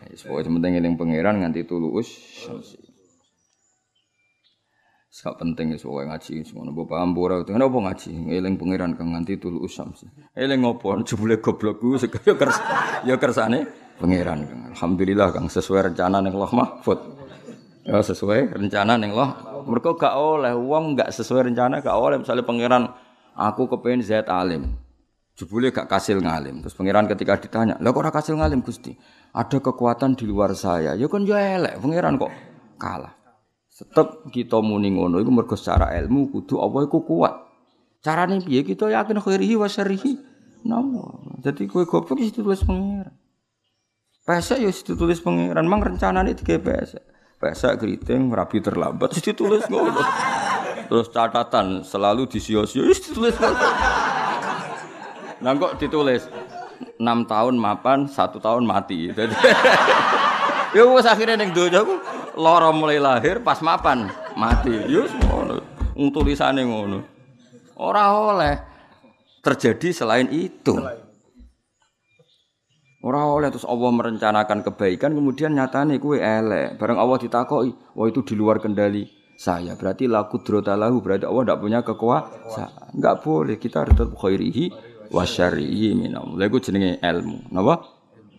[0.07, 2.87] Ya, pokoknya penting eling pangeran nganti tulu usyamsi.
[5.17, 9.41] Sak penting wis wae ngaji ngono mbok paham ora kenapa ngaji eling pangeran kang nganti
[9.41, 9.89] tulu usam.
[10.37, 12.61] Eling ngopo jebule goblok ku ya kers
[13.01, 13.65] ya kersane
[13.97, 14.45] pangeran.
[14.77, 16.99] Alhamdulillah kang sesuai rencana ning Allah Mahfud.
[17.81, 19.57] Ya sesuai rencana ning Allah.
[19.65, 22.83] Mergo gak oleh wong gak sesuai rencana gak oleh misalnya pangeran
[23.37, 24.73] aku kepengin zat alim.
[25.37, 26.65] Jebule gak kasil ngalim.
[26.65, 28.97] Terus pangeran ketika ditanya, "Lah kok ora kasil ngalim Gusti?"
[29.37, 30.97] Ada kekuatan di luar saya.
[30.97, 32.33] Ya kan ya elek pangeran kok
[32.81, 33.13] kalah.
[33.69, 37.37] Tetep kita muni ngono iku mergo secara ilmu kudu Allah iku kuat.
[38.01, 40.17] Carane piye kita yakin khairihi wa syarrihi.
[40.65, 41.37] Namo.
[41.45, 43.13] Jadi kowe goblok wis ditulis pengiran.
[44.25, 47.05] Pesek ya ditulis pengiran, mang rencanane digawe pesek.
[47.37, 50.01] Pesek keriting rapi terlambat ditulis ngono.
[50.87, 53.35] Terus catatan selalu disio-sio wis ditulis.
[55.37, 56.23] Nah kok ditulis
[56.97, 59.11] enam tahun mapan, satu tahun mati.
[60.75, 61.95] Ya wes akhirnya neng dojo aku
[62.35, 64.75] loro mulai lahir pas mapan mati.
[64.85, 65.63] Yus ngono,
[66.11, 67.07] tulisane ngono.
[67.79, 68.53] Ora oleh
[69.39, 70.75] terjadi selain itu.
[72.99, 76.75] Ora oleh terus Allah merencanakan kebaikan kemudian nyatane kue elek.
[76.75, 79.77] Bareng Allah ditakoki, wah itu di luar kendali saya.
[79.77, 82.97] Berarti laku drotalahu berarti Allah tidak punya kekuasaan.
[82.97, 84.65] Enggak boleh kita harus khairihi
[85.13, 86.35] wa syarrihi minam.
[86.35, 87.53] Lha iku jenenge ilmu.
[87.53, 87.85] Napa?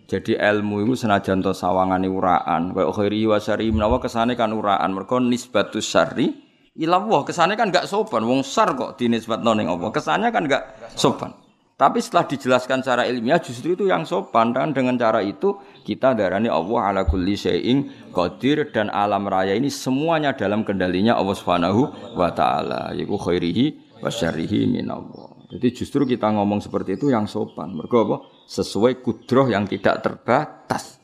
[0.09, 4.91] Jadi ilmu itu senajan to sawangane uraan, kaya khairihi wa syarrihi menawa kesane kan uraan.
[4.97, 6.33] Mergo nisbatus syarri
[6.81, 8.27] ila Allah kesane kan enggak sopan.
[8.27, 9.89] Wong sar kok dinisbatno ning Allah.
[9.95, 10.65] Kesannya kan enggak
[10.99, 11.31] sopan.
[11.79, 16.51] Tapi setelah dijelaskan secara ilmiah justru itu yang sopan dan dengan cara itu kita darani
[16.51, 22.35] Allah ala kulli syai'in qadir dan alam raya ini semuanya dalam kendalinya Allah Subhanahu wa
[22.35, 25.39] taala yaiku khairihi wa syarrihi minallah.
[25.55, 27.79] Jadi justru kita ngomong seperti itu yang sopan.
[27.79, 28.17] Mergo apa?
[28.51, 30.99] Sesuai kudroh yang tidak terbatas.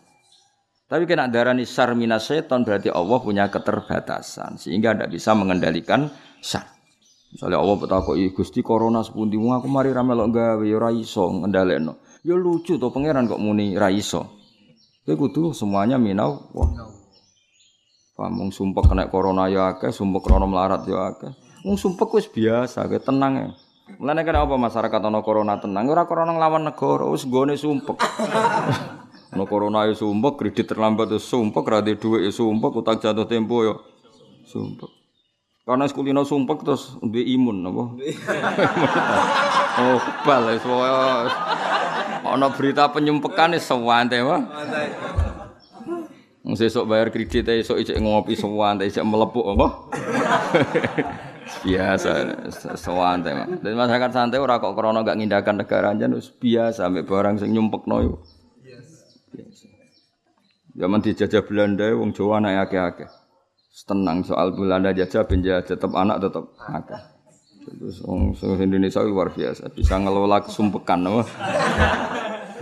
[0.90, 6.10] Tapi kena darani syar minas setan berarti Allah punya keterbatasan sehingga tidak bisa mengendalikan
[6.42, 6.73] syar.
[7.34, 11.26] Misalnya Allah bertakoi Gusti corona sepundi mu aku mari ra melok gawe ya ora iso
[11.34, 11.98] ngendhalekno.
[12.22, 14.38] Ya lucu to pangeran kok muni ra iso.
[15.02, 16.70] Kowe kudu semuanya minau wah.
[18.14, 21.34] Pamung sumpek kena corona ya akeh, sumpek corona melarat ya akeh.
[21.66, 23.48] Wong sumpek wis biasa, kowe tenang ya.
[23.98, 27.98] Mulane kan apa masyarakat ana corona tenang, ora corona nglawan negara, wis gone sumpek.
[29.34, 33.66] Ana corona ya sumpek, kredit terlambat ya sumpek, ra duit ya sumpek, utang jatuh tempo
[33.66, 33.74] ya
[34.46, 35.03] sumpek.
[35.64, 37.84] Karena sekulino sumpek terus lebih imun apa?
[39.80, 40.64] oh, bal wis
[42.20, 44.44] ana berita penyumpekan wis sewante wae.
[46.44, 49.66] Wong sesuk bayar kredit esuk ijek ngopi sewante ijek melepuk apa?
[51.64, 52.12] biasa
[52.76, 53.48] sewante mah.
[53.64, 57.56] Dan masyarakat santai ora kok krana gak ngindakan negara aja wis biasa ambek barang sing
[57.56, 58.14] nyumpekno yo.
[58.60, 59.00] Biasa.
[60.76, 63.23] Zaman dijajah Belanda wong Jawa anak akeh-akeh
[63.82, 67.02] tenang soal bulan jajah penjajah tetap anak tetap akeh.
[67.64, 71.22] Terus wong Indonesia luar biasa, bisa ngelola kesumpekan apa?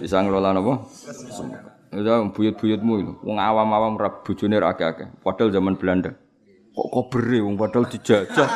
[0.00, 0.74] Bisa ngelola apa?
[0.88, 1.72] Kesumpekan.
[1.92, 5.12] Ya buyut-buyutmu itu, wong awam-awam rap bojone akeh-akeh.
[5.20, 6.16] Padahal zaman Belanda.
[6.72, 8.48] Kok kobere wong padahal dijajah.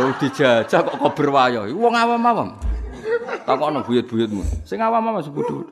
[0.00, 1.68] Oh dijajah kok kober wayo.
[1.76, 2.56] Wong awam-awam.
[3.44, 4.64] Takokno buyut-buyutmu.
[4.64, 5.68] Sing awam-awam sebut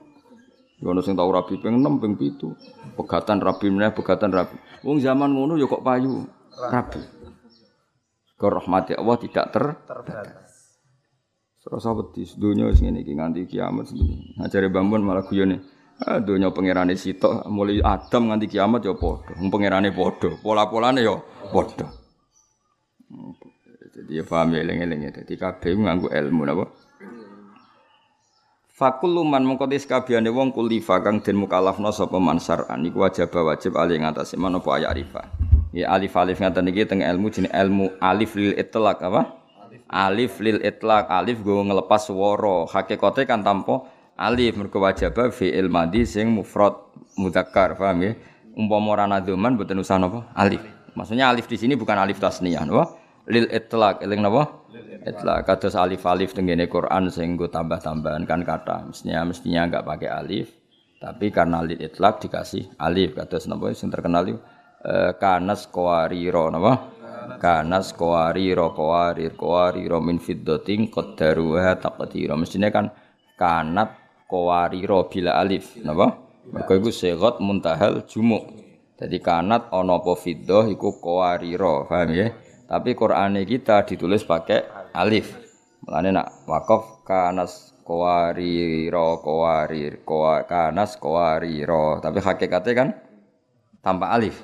[0.82, 2.98] Ya ono sing tau rabi ping 6 ping 7.
[2.98, 4.58] Pegatan rabi meneh pegatan rabi.
[4.82, 6.26] Wong zaman ngono ya kok payu
[6.70, 7.02] rabi.
[8.34, 10.50] Ke rahmati Allah tidak ter terbatas.
[11.62, 14.34] Serasa wedi donya wis ngene iki nganti kiamat sini.
[14.42, 15.62] Ajare Bambun malah guyone.
[16.02, 19.38] Ah donya pangerane sitok mulai Adam nganti kiamat ya padha.
[19.38, 21.14] Wong pangerane padha, pola-polane ya
[21.54, 21.86] padha.
[23.92, 25.10] Jadi ya paham ya eling-eling ya.
[25.14, 26.66] Kabeh nganggo ilmu napa?
[28.82, 33.78] Fakul luman mongko tis kabehane wong kulifa kang den mukallafna sapa mansaran iku wajib wajib
[33.78, 35.22] ali ngatasi menapa ayat arifa.
[35.70, 39.38] Ya alif alif ngaten iki teng ilmu jenenge ilmu alif lil itlaq apa?
[39.86, 42.66] Alif lil itlaq alif go ngelepas swara.
[42.66, 43.86] Hakikate kan tanpa
[44.18, 46.74] alif mergo wajib fi'il madhi sing mufrad
[47.14, 48.18] mudzakkar paham ya?
[48.58, 50.26] Umpama ora nadzuman mboten usah napa?
[50.34, 50.58] Alif.
[50.98, 52.98] Maksudnya alif di sini bukan alif tasniyah, napa?
[53.30, 54.61] Lil itlaq, eling napa?
[55.02, 58.86] Itla kados alif-alif tenggene Quran sing nggo tambah-tambahan kan kata.
[58.86, 60.62] Mestinya mestinya enggak pakai alif
[61.02, 63.18] tapi karena lid itlak dikasih alif.
[63.18, 64.38] Kados napa sing terkenal itu
[64.86, 66.94] e, kanas qawariro napa?
[67.42, 72.38] Kanas qawariro qawarir qawariro min fiddatin qaddaruha taqdira.
[72.38, 72.94] Mestinya kan
[73.34, 73.98] kanat
[74.30, 76.14] qawariro bila alif napa?
[76.46, 78.54] Mergo iku segot muntahal jumuk.
[79.02, 82.30] Jadi kanat ana apa fiddah iku qawariro paham ya?
[82.70, 85.32] Tapi Quran kita ditulis pakai alif.
[85.82, 89.90] Mulane nak wakaf kanas kawari ro kawari
[90.46, 91.98] kanas kawari ro.
[91.98, 92.88] Tapi hakikatnya kan
[93.82, 94.38] tanpa alif.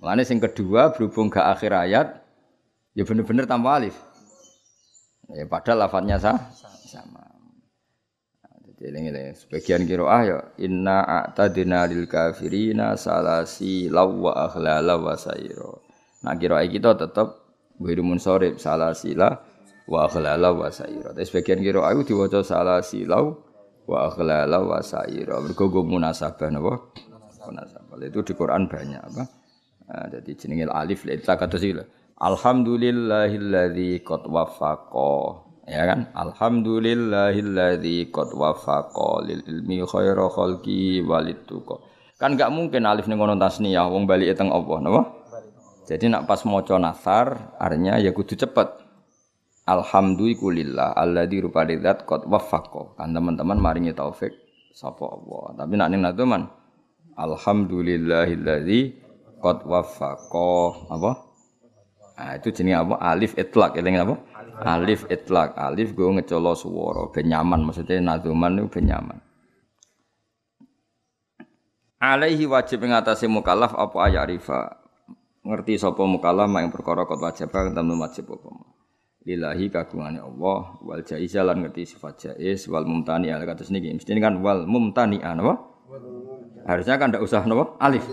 [0.00, 2.22] Mulane sing kedua berhubung ke akhir ayat
[2.96, 3.94] ya bener-bener tanpa alif.
[5.32, 6.50] Ya padahal lafadznya sah,
[6.88, 7.24] sama.
[8.82, 15.86] Jadi sebagian kiroah ya inna a'tadina lil kafirina salasi lawa akhlala wa sayro.
[16.26, 17.41] Nah kiroah kita tetap
[17.82, 19.42] Wiru munsorib salah sila
[19.90, 21.10] wa akhlala wa saira.
[21.10, 23.42] Tapi sebagian kira ayu diwaca salah silau
[23.90, 25.42] wa akhlala wa saira.
[25.42, 26.94] Mergo munasabah napa?
[27.42, 27.98] Munasabah.
[28.06, 29.22] Itu di Quran banyak apa?
[29.90, 31.82] Nah, jadi jenenge alif la kata sila.
[32.22, 35.42] Alhamdulillahilladzi qad wafaqa.
[35.66, 36.06] Ya kan?
[36.14, 41.42] Alhamdulillahilladzi qad wafaqa lil ilmi khaira khalqi walid
[42.22, 45.21] Kan gak mungkin alif ning ngono tasniyah wong balik teng Allah, napa?
[45.82, 48.68] Jadi nak pas maca nasar artinya ya kudu cepet.
[49.62, 52.98] Alhamdulillah alladzi rupane zat qad waffaqo.
[52.98, 54.34] Kan teman-teman maringi taufik
[54.74, 55.58] sapa Allah.
[55.58, 56.50] Tapi nak ning man
[57.18, 58.80] Alhamdulillahilladzi
[59.42, 61.12] qad waffaqo apa?
[62.12, 63.02] Nah, itu jenis apa?
[63.02, 64.14] Alif itlak, eling apa?
[64.62, 65.58] Alif itlak.
[65.58, 69.18] Alif gue ngecolo suworo, ben nyaman maksudnya nazuman itu ben.
[72.02, 74.81] Alaihi wajib mengatasi mukallaf apa ayarifa.
[75.42, 78.50] Ngerti sapa mukallaf mak perkara kot wajib kang temen wajib apa.
[79.26, 83.90] Lillahi kagungane Allah wal jaiza lan ngerti sifat jaiz wal mumtani al kados niki.
[83.90, 85.58] Mesti kan wal mumtani apa?
[86.62, 87.74] Harusnya kan ndak usah napa?
[87.82, 88.06] Alif.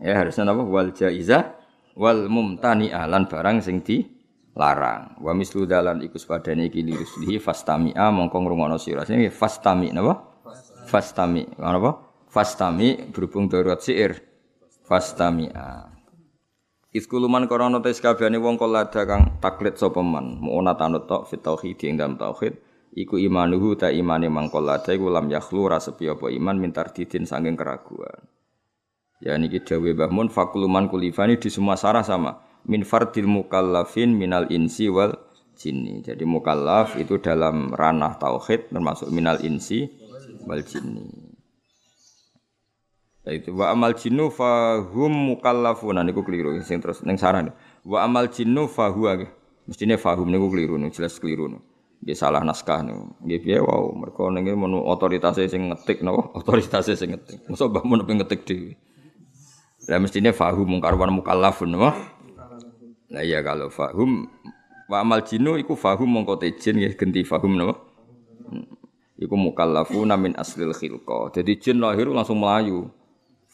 [0.00, 0.64] Ya harusnya napa?
[0.64, 1.52] Wal jaiza
[1.96, 4.00] wal mumtani lan barang sing di
[4.56, 5.20] larang.
[5.20, 9.04] Wa mislu dalan iku sepadane iki liruslihi fastami'a mongko ngrungokno sira.
[9.04, 10.32] Sing fastami napa?
[10.88, 11.44] Fastami.
[11.60, 11.90] Napa?
[12.28, 14.20] Fastami berhubung darurat syair.
[14.84, 15.93] Fastami'a.
[16.94, 21.74] Iskuluman korona tes kabehane wong lada kang taklid sapa man, mu'ona tanut tok fit tauhid
[21.82, 22.54] ing dalam tauhid,
[22.94, 27.26] iku imanuhu ta imane mangko lada iku lam yakhlu ra sepi apa iman mintar didin
[27.26, 28.30] saking keraguan.
[29.18, 32.46] Ya niki dawe Mbah Mun fakuluman kulifani di semua sarah sama.
[32.70, 35.18] Min fardil mukallafin minal insi wal
[35.58, 35.98] jinni.
[36.04, 39.90] Jadi mukallaf itu dalam ranah tauhid termasuk minal insi
[40.46, 41.23] wal jinni.
[43.24, 47.56] Itu wa amal jinnu fahum mukallafuna niku keliru sing terus ning saran.
[47.80, 49.24] Wa amal jinnu fahuwa
[49.64, 51.56] mestine fahum niku keliru niku jelas keliru.
[52.04, 53.16] Nggih salah naskah niku.
[53.24, 57.48] Nggih piye wow mergo ning menu otoritasé sing ngetik napa otoritasé sing ngetik.
[57.48, 58.76] Mosok mbah mun ngetik dhewe.
[59.88, 61.96] Lah mestine fahum mungkarwan mukallafun napa?
[63.08, 64.28] Lah iya kalau fahum
[64.84, 67.80] wa amal jinnu iku fahum mongko tejin nggih genti fahum napa?
[68.52, 68.68] Hmm.
[69.16, 71.32] Iku mukallafuna min aslil khilqa.
[71.32, 72.92] Jadi jin lahir langsung melayu.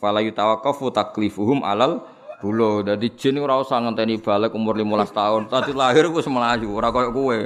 [0.01, 2.01] Fala yutawaqqafu taklifuhum alal
[2.41, 2.81] bulo.
[2.81, 5.43] Dadi jin ora usah ngenteni balik umur 15 tahun.
[5.53, 7.39] Tadi lahir wis melayu, ora koyo kowe.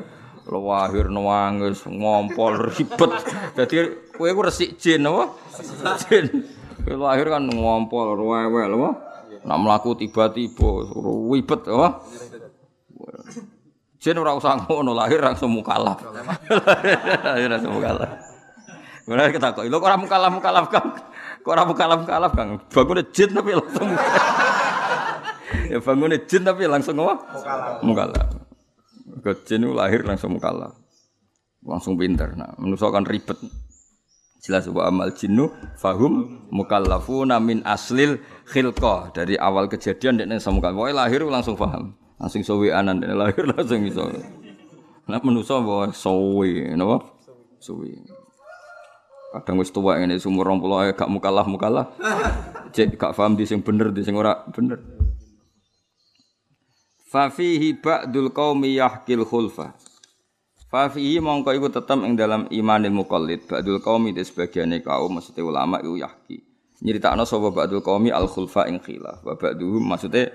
[0.45, 3.13] Lahir nangis, ngompol ribet.
[3.59, 3.75] Dadi
[4.15, 5.35] kowe ku resik jin apa?
[6.07, 6.47] Jin.
[6.87, 8.91] Lahir kan ngompol rewel apa?
[9.45, 10.71] Nak mlaku tiba-tiba
[11.35, 12.07] ribet apa?
[13.99, 15.99] Jin ora usah ngono, lahir langsung mukalaf.
[17.27, 18.11] lahir langsung mukalaf.
[19.05, 20.87] Benar kita kok, lo ora mukalaf mukalaf kan?
[21.45, 22.57] Kok ora mukalaf-mukalaf Kang?
[22.73, 23.89] Bangun jin tapi langsung
[25.73, 27.15] Ya bangun jin tapi langsung apa?
[27.85, 27.85] Mukalaf.
[27.85, 28.29] Mukalaf.
[29.45, 30.73] jin itu lahir langsung mukalaf.
[31.61, 32.33] Langsung pinter.
[32.33, 33.37] Nah, manusia kan ribet.
[34.41, 39.13] Jelas wa amal jinnu fahum mukallafuna min aslil khilqah.
[39.13, 40.81] Dari awal kejadian dia sama mukallaf.
[40.81, 41.93] Pokoknya lahir langsung paham.
[42.17, 42.41] Langsung
[42.73, 44.09] anan dia lahir langsung iso.
[45.05, 47.05] Nah manusia bawa sawi, napa?
[47.61, 48.14] Sawi.
[49.35, 51.91] Kadang wis tuwa ngene umur 20 ae gak mukalah-mukalah.
[52.71, 54.79] Cek gak paham di sing bener di sing ora bener.
[57.11, 59.75] Fa fihi ba'dul qaumi yahkil khulfa.
[60.71, 65.43] Fa fihi mongko iku tetep ing dalam imanil muqallid ba'dul qaumi di sebagiane kaum maksudnya
[65.43, 66.39] ulama iku yahki.
[66.87, 69.27] Nyeritakno sapa ba'dul qaumi al khulfa ing khilaf.
[69.27, 70.31] Wa ba'duhum maksudnya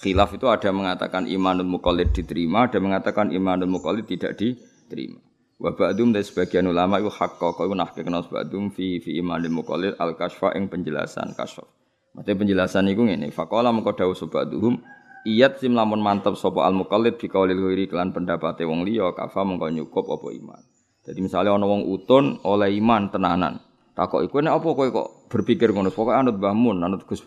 [0.00, 5.27] khilaf itu ada mengatakan imanul muqallid diterima, ada mengatakan imanul muqallid tidak diterima.
[5.58, 10.14] Wa ba'dum dari sebagian ulama hakka kau nahke kenal ba'dum fi fi imanil muqallid al
[10.14, 11.66] kasfa ing penjelasan kasf.
[12.14, 14.78] Maksudnya penjelasan iku ngene, faqala mengko dawuh sebaduhum
[15.26, 19.42] iyat sim lamun mantep sapa al muqallid bi qaulil ghairi kelan pendapate wong liya kafa
[19.42, 20.62] mengko nyukup apa iman.
[21.02, 23.58] Jadi misalnya ana wong utun oleh iman tenanan.
[23.98, 25.90] Takok iku nek apa kowe kok berpikir ngono?
[25.90, 27.18] Pokoke anut Mbah Mun, anut Gus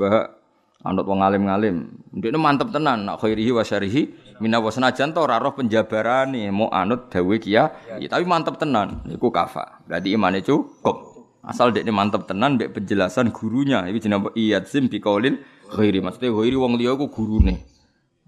[0.86, 1.90] anut wong alim-alim.
[2.14, 7.14] Ndekne mantep tenan nak khairihi wa syarihi Minawa senajan to ora roh penjabarane mau anut
[7.14, 7.70] dawe kia,
[8.02, 9.86] ya, tapi mantep tenan iku kafa.
[9.86, 11.14] Berarti imane cukup.
[11.46, 13.86] Asal dekne mantep tenan mbek penjelasan gurunya.
[13.86, 15.38] Iki jenenge iyadzim bi qaulil
[15.70, 16.02] ghairi.
[16.02, 17.62] Maksudnya ghairi wong liya ku gurune.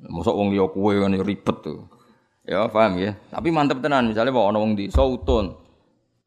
[0.05, 1.89] Mosok wong liya kowe ngene ribet tuh.
[2.45, 3.17] Ya paham ya.
[3.33, 5.57] Tapi mantep tenan misalnya bawa ana wong di sautun.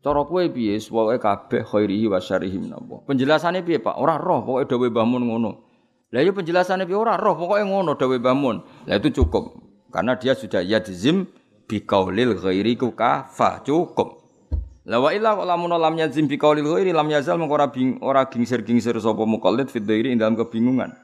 [0.02, 2.58] Cara kowe piye pokoke kabeh khairihi wa syarihi.
[3.06, 4.02] Penjelasannya piye Pak?
[4.02, 5.65] Ora roh pokoke dawuh bangun ngono.
[6.14, 8.62] Lah iya penjelasannya piye ora roh pokoke ngono dawuh bangun.
[8.86, 9.58] Lah itu cukup.
[9.90, 11.26] Karena dia sudah yadzim
[11.66, 14.22] bi qaulil ghairi kafa cukup.
[14.86, 18.22] La wa illa lamun lam yadzim bi qaulil ghairi lam yazal mengko ora bing ora
[18.30, 20.94] gingsir-gingsir sapa muqallid fi dhairi ing dalam kebingungan.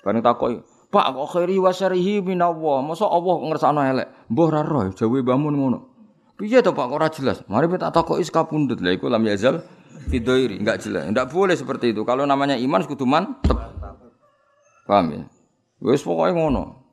[0.00, 2.80] Bareng takoki, Pak kok khairi wa syarihi minallah.
[2.80, 4.08] Masa Allah ngersakno elek.
[4.32, 5.78] Mbah roh jawe bangun ngono.
[6.40, 7.44] Piye to Pak ora jelas?
[7.52, 8.80] Mari kita takoki sekapundhut.
[8.80, 9.60] Lah iku lam yazal
[10.08, 11.04] fi dhairi enggak jelas.
[11.04, 12.00] Enggak boleh seperti itu.
[12.08, 13.75] Kalau namanya iman kudu mantep.
[14.86, 15.22] Paham ya?
[15.82, 16.86] Wis pokoke ngono.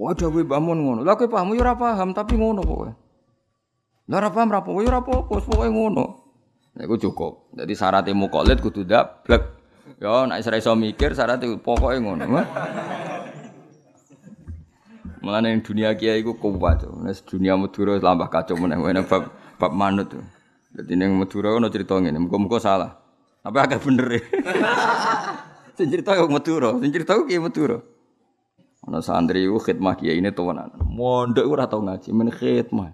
[0.00, 1.00] Wah Mbah Mun ngono.
[1.04, 2.92] Lah kowe paham ya ora paham tapi ngono pokoke.
[4.08, 6.04] Lah ora paham ra pokoke ya ora apa-apa, ngono.
[6.74, 7.52] Nah iku cukup.
[7.52, 9.60] Jadi syaratnya mukolit kudu dablek.
[10.00, 12.24] Ya nek ora iso mikir syaratnya pokoke ngono.
[15.20, 16.88] Mulane ning dunia kiai iku kuat.
[16.88, 19.28] Nek dunia Madura lambah kacau meneh wene bab
[19.60, 20.16] bab manut.
[20.72, 22.96] Dadi ning Madura ono crita ngene, muga-muga salah.
[23.44, 24.20] Tapi agak bener e.
[25.80, 27.80] Sing cerita kok Madura, sing cerita kok kiai Madura.
[28.84, 30.76] Ana santri iku khidmah kiai ini tuwanan.
[30.84, 32.92] Mondok ora tau ngaji, men khidmah.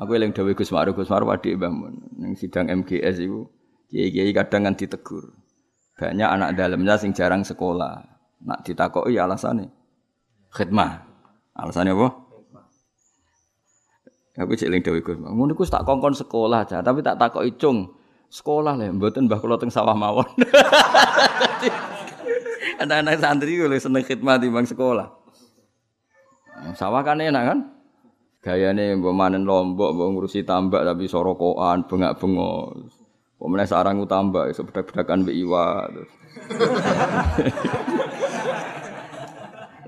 [0.00, 3.44] Aku eling dawuh Gus Ma'ruf, Gus Ma'ruf adik Mbah Mun ning sidang MGS iku
[3.92, 5.36] kiai-kiai kadang kan ditegur.
[6.00, 8.00] Banyak anak dalamnya sing jarang sekolah.
[8.40, 9.68] Nak ditakoki alasane
[10.56, 11.04] khidmah.
[11.52, 12.08] Alasane apa?
[14.40, 15.20] Aku cek eling dawuh Gus.
[15.20, 18.00] Ngono iku tak kongkon sekolah aja, tapi tak takoki cung.
[18.32, 20.24] Sekolah lah, mboten mbah kula teng sawah mawon.
[22.80, 25.12] Anak-anak santri kalau seneng khidmat bang sekolah.
[26.72, 27.58] Sawah kan enak kan?
[28.40, 32.88] Gayane mbok manen lombok, mbok ngurusi tambak tapi sorokoan, bengak-bengok.
[33.36, 35.92] Pemenang sarang tambak, sebedak-bedakan mbek iwa.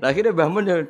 [0.05, 0.85] Lah akhirnya Mbah Mun ya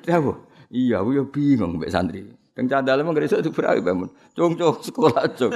[0.75, 2.27] Iya, aku ya bingung mbek santri.
[2.55, 4.09] Teng candale mung gresik diberawi Mbah Mun.
[4.31, 5.51] Cung cung sekolah cung.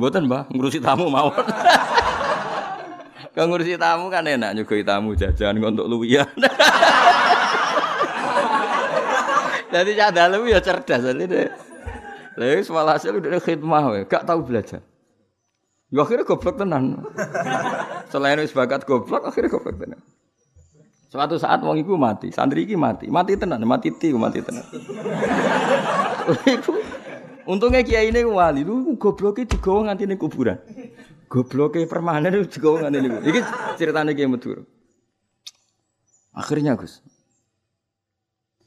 [0.00, 1.44] Mboten Mbah, ngurusi tamu mawon.
[3.36, 6.24] Kang ngurusi tamu kan enak nyugoi tamu jajan untuk luwian.
[9.68, 11.52] Jadi cadal ya cerdas jadi.
[12.40, 14.80] Lalu semalah hasil udah khidmah gak tahu belajar.
[15.92, 17.04] Ya akhirnya goblok tenan.
[18.08, 20.00] Selain wis bakat goblok, akhirnya goblok tenan.
[21.08, 24.64] Suatu saat wong iku mati, santri iki mati, mati tenan, mati ti, mati tenan.
[27.48, 30.60] Untungnya kiai ini wali, lu gobloknya digawa nganti ning kuburan.
[31.32, 33.24] Gobloknya permanen digawa nganti ning.
[33.24, 33.40] Iki
[33.80, 34.60] ceritane kiai Madura.
[36.36, 37.00] Akhirnya Gus,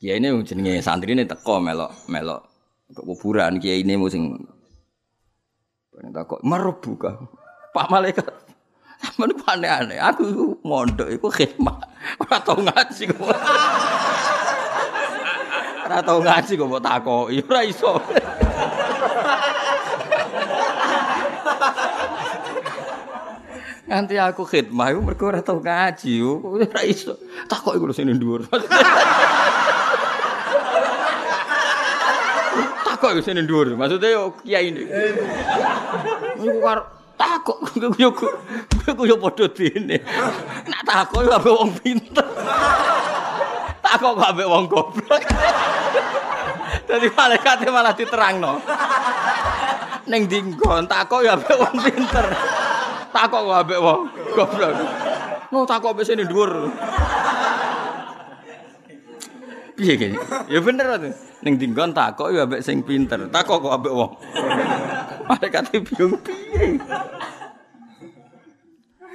[0.01, 2.41] Kiai ini jenenge santri ini teko melok melok
[2.89, 4.33] kuburan kiai ini musim.
[5.93, 7.21] Bareng takok merebuka.
[7.69, 8.25] Pak malaikat.
[9.01, 9.97] Sampeyan ku aneh-aneh.
[9.97, 11.77] Aku iku mondok iku khidmah.
[12.21, 13.33] Ora tau ngaji kok.
[15.89, 17.37] Ora tau ngaji kok mbok takoki.
[17.49, 17.91] Ora iso.
[23.89, 26.13] Nanti aku khidmah iku mergo ora tau ngaji.
[26.21, 27.17] Ora iso.
[27.49, 28.45] Takoki lho sing dhuwur.
[33.01, 33.73] takok wis ning dhuwur.
[33.73, 34.85] Maksude yo kiai ini.
[36.37, 37.59] Iku karo takok
[38.01, 38.09] yo
[38.89, 39.97] yo yo padha dene.
[40.65, 42.27] Nak takok yo ambek wong pinter.
[43.81, 45.21] Takok kok ambek wong goblok.
[46.89, 48.57] Dadi malaikat malah diterangno.
[50.09, 52.25] Ning dinggon takok yo ambek wong pinter.
[53.13, 54.01] Takok kok ambek wong
[54.33, 54.75] goblok.
[55.51, 56.71] Mau takok wis ning dhuwur.
[59.75, 60.17] Piye kene?
[60.49, 61.11] Ya bener to.
[61.41, 63.29] Ning dinggon takok ya ambek sing pinter.
[63.29, 64.11] Takok kok ambek wong.
[65.27, 66.81] Malaikat bingung piye.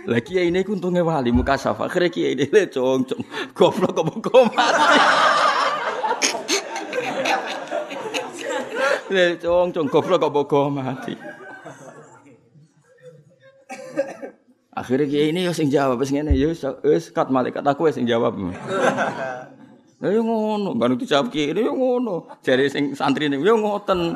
[0.07, 1.91] Lah kiai ini untunge wali muka safa.
[1.91, 4.99] Akhire kiai ini le cong cong goblok kok kok mati.
[9.43, 10.31] Cong goblok
[10.71, 11.15] mati.
[14.77, 16.55] Akhirnya kiai ini yo sing jawab wis ngene yo
[16.85, 18.39] wis kat malaikat aku sing jawab.
[19.97, 22.29] Lah yo ngono, baru dijawab ki, yo ngono.
[22.45, 24.13] Jare sing santri yo ngoten.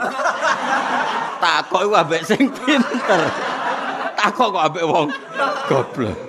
[1.41, 3.21] Takok iku ambek sing pinter.
[4.15, 5.09] Takok kok ambek wong
[5.67, 6.17] goblok.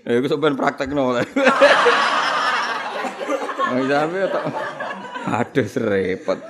[0.00, 1.12] Ya iku sampean praktekno.
[1.12, 1.20] Wong
[3.84, 4.44] sampe tok
[5.28, 6.40] aduh serepot.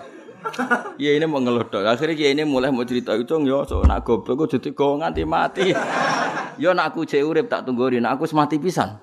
[0.97, 1.85] Iya ini mau ngelodok.
[1.85, 5.23] Akhirnya kiai ini mulai mau cerita itu, yo so nak goblok kok jadi kau nganti
[5.27, 5.75] mati.
[6.61, 9.01] Yo nak aku cek tak tungguin, aku semati pisan.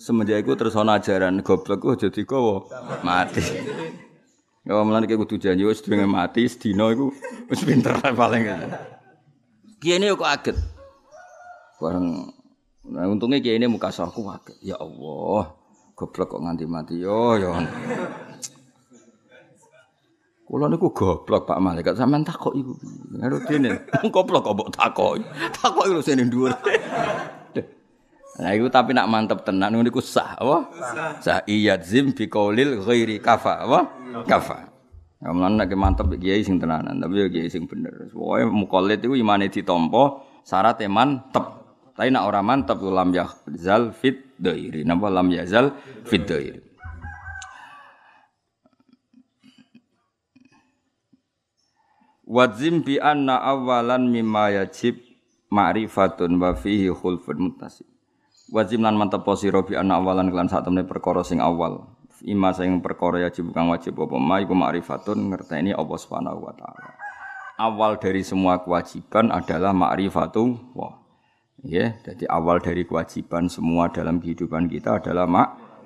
[0.00, 2.64] semenjak itu terus ajaran goblok kok jadi kowe
[3.04, 3.44] mati.
[4.66, 7.14] Ya mulane iki kudu janji wis dene mati sedina iku
[7.46, 8.50] wis pinter paling.
[9.78, 10.58] Kiye kok kaget.
[11.78, 12.34] Bareng
[12.82, 14.58] nah untungnya kiye ini muka sahku kaget.
[14.66, 15.54] Ya Allah,
[15.94, 17.54] goblok kok nganti mati yo yo.
[20.46, 22.74] Kula niku goblok Pak Malaikat sampean takok iku.
[23.22, 23.86] Ngaruh dene.
[24.10, 25.22] Goblok kok mbok takoki.
[25.54, 26.50] Takoki lho sing dhuwur.
[28.36, 30.68] Nah itu tapi nak mantep tenan niku sah apa?
[31.24, 33.80] Sah iyadzim bi qaulil ghairi kafa apa?
[34.28, 34.68] Kafa.
[35.16, 38.12] Ya mlan nek mantep kiai sing tenanan, tapi ya kiai sing bener.
[38.12, 41.64] Pokoke mukallid iku imane ditampa syarat mantep.
[41.96, 44.84] Tapi nak ora mantep lam yazal fit dairi.
[44.84, 45.72] Napa lam yazal
[46.04, 46.60] fit dairi.
[52.28, 55.00] Wadzim bi anna awalan mimma yajib
[55.48, 57.95] ma'rifatun wa fihi khulfun mutasib.
[58.52, 61.86] Wajib lan mantep sira bi ana awalan kelan sak temne perkara sing awal
[62.22, 66.94] ima sing perkara wajib kang wajib apa ma iku ma'rifatun ngerteni Allah Subhanahu wa taala
[67.58, 71.02] awal dari semua kewajiban adalah ma'rifatu wa
[71.66, 75.26] ya jadi awal dari kewajiban semua dalam kehidupan kita adalah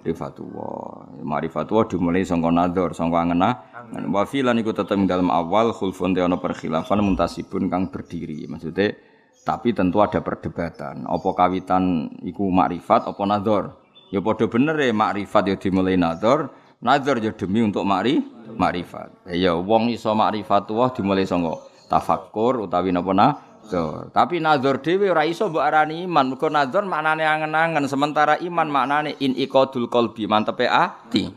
[0.00, 1.20] Ma'rifatullah.
[1.20, 3.68] Ma'rifatullah dimulai sangka nadzar, sangka angena.
[4.08, 8.48] Wa fi lan iku tetep dalam awal khulfun te ana perkhilafan muntasibun kang berdiri.
[8.48, 8.96] Maksudnya
[9.45, 11.09] tapi tentu ada perdebatan.
[11.09, 13.64] Apa kawitan iku makrifat apa nadzar?
[14.11, 16.51] Ya padha bener ya makrifat ya dimulai nadzar,
[16.82, 18.20] nadzar ya demi untuk makri
[18.59, 19.30] makrifat.
[19.32, 21.57] Ya wong iso makrifatuh dimulai sangka
[21.88, 24.11] tafakkur utawi napa nadzar.
[24.11, 26.34] Tapi nadzar dhewe ora iso mbok arani iman.
[26.34, 31.30] Mergo nadzar maknane angen-angen, sementara iman maknane in iqadul qalbi, mantepe ati.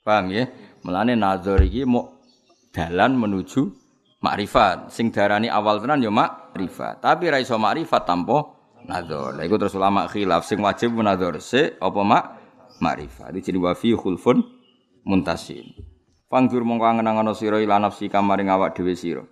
[0.00, 0.48] Paham ya?
[0.80, 2.16] Mulane nadzar iki mau
[2.72, 3.87] dalan menuju
[4.22, 4.90] makrifat.
[4.90, 7.02] Sing darani awal tenan ya makrifat.
[7.02, 8.54] Tapi ra iso makrifat tanpa
[8.86, 9.34] nadzar.
[9.34, 12.24] Lha iku terus ulama khilaf sing wajib nadzar se apa mak
[12.82, 13.34] makrifat.
[13.34, 14.38] Iki jenenge wa fi khulfun
[15.06, 15.74] muntasin.
[16.28, 19.24] Panggur mongko angen-angen sira ila nafsi kamaring awak dhewe sira.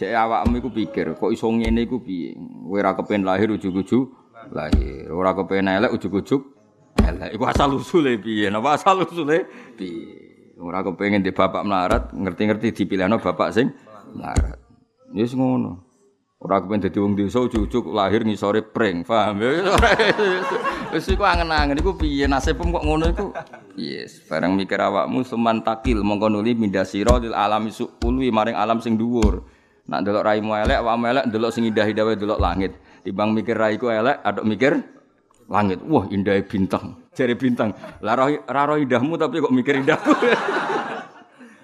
[0.00, 2.32] Jek awakmu iku pikir, kok iso ngene iku piye?
[2.32, 4.08] Kowe ora kepen lahir ujug-ujug
[4.48, 5.12] lahir.
[5.12, 6.40] Ora kepen elek ujug-ujug
[7.04, 7.36] elek.
[7.36, 8.48] Iku asal usule piye?
[8.48, 9.44] Napa asal usule
[9.76, 10.30] piye?
[10.60, 13.72] Ora kepengin di bapak melarat, ngerti-ngerti dipilihno bapak sing
[14.14, 14.58] melarat.
[15.14, 15.90] Ya wis ngono.
[16.40, 19.76] Ora kepen dadi wong desa ujug-ujug lahir ngisore pring, paham ya?
[20.88, 23.26] Wis iku angen-angen iku piye nasibmu kok ngono iku?
[23.76, 28.96] Yes, bareng mikir awakmu suman takil mongko nuli mindasira lil alami su'ulwi maring alam sing
[28.96, 29.44] dhuwur.
[29.92, 32.72] Nak delok raimu elek, awakmu elek delok sing indah-indah wae delok langit.
[33.04, 34.80] Timbang mikir raiku elek, aduk mikir
[35.44, 35.84] langit.
[35.84, 37.04] Wah, indah bintang.
[37.12, 37.76] Jari bintang.
[38.00, 40.16] Lah roh indahmu tapi kok mikir indahku.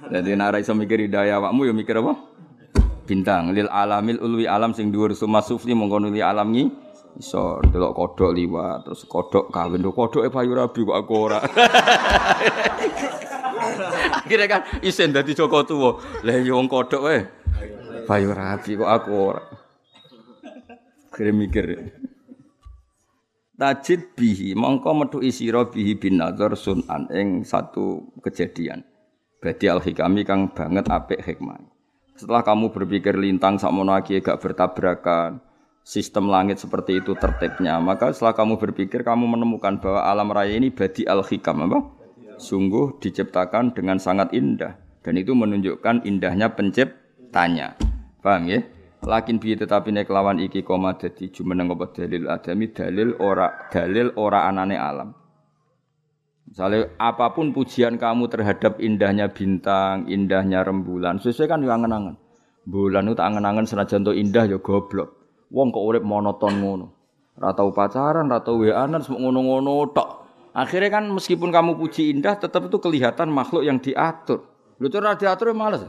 [0.06, 2.14] Jadi nak iso mikir indah awakmu ya mikir apa?
[3.06, 3.50] Bintang.
[3.50, 6.64] Lil alamil ulwi alam sing dhuwur suma sufli mongko nuli alam ngi
[7.16, 11.40] iso delok kodok liwat terus kodok kawin do kodoke payu rabi kok aku ora.
[14.26, 16.02] Akhirnya kan isen dadi Joko tuwa.
[16.26, 17.22] Lah ya wong kodok wae.
[18.06, 19.42] Bayu rapi kok aku ora.
[21.14, 21.66] Kira mikir.
[23.56, 28.84] Tajid bihi mongko metu isira bihi bin nazar sunan ing satu kejadian.
[29.46, 31.62] Badi al hikami kang banget apik hikmah.
[32.18, 35.38] Setelah kamu berpikir lintang sakmono iki gak bertabrakan,
[35.86, 40.74] sistem langit seperti itu tertibnya, maka setelah kamu berpikir kamu menemukan bahwa alam raya ini
[40.74, 41.78] badi al hikam apa?
[42.42, 47.78] Sungguh diciptakan dengan sangat indah dan itu menunjukkan indahnya penciptanya.
[48.18, 48.66] Paham ya?
[49.06, 54.10] Lakin bi tetapi nek lawan iki koma dadi jumeneng apa dalil adami dalil ora dalil
[54.18, 55.14] ora anane alam.
[56.56, 62.16] Misalnya apa pun pujian kamu terhadap indahnya bintang, indahnya rembulan, sesuai kan yang angen-angen.
[62.64, 65.20] Bulan itu angen-angen senajan to indah ya goblok.
[65.52, 66.96] Wong kok urip monoton ngono.
[67.36, 70.08] Ora tau pacaran, ora tau weanan, semua ngono-ngono tok.
[70.56, 74.48] Akhirnya kan meskipun kamu puji indah, tetap itu kelihatan makhluk yang diatur.
[74.80, 75.84] Lu cara diatur males.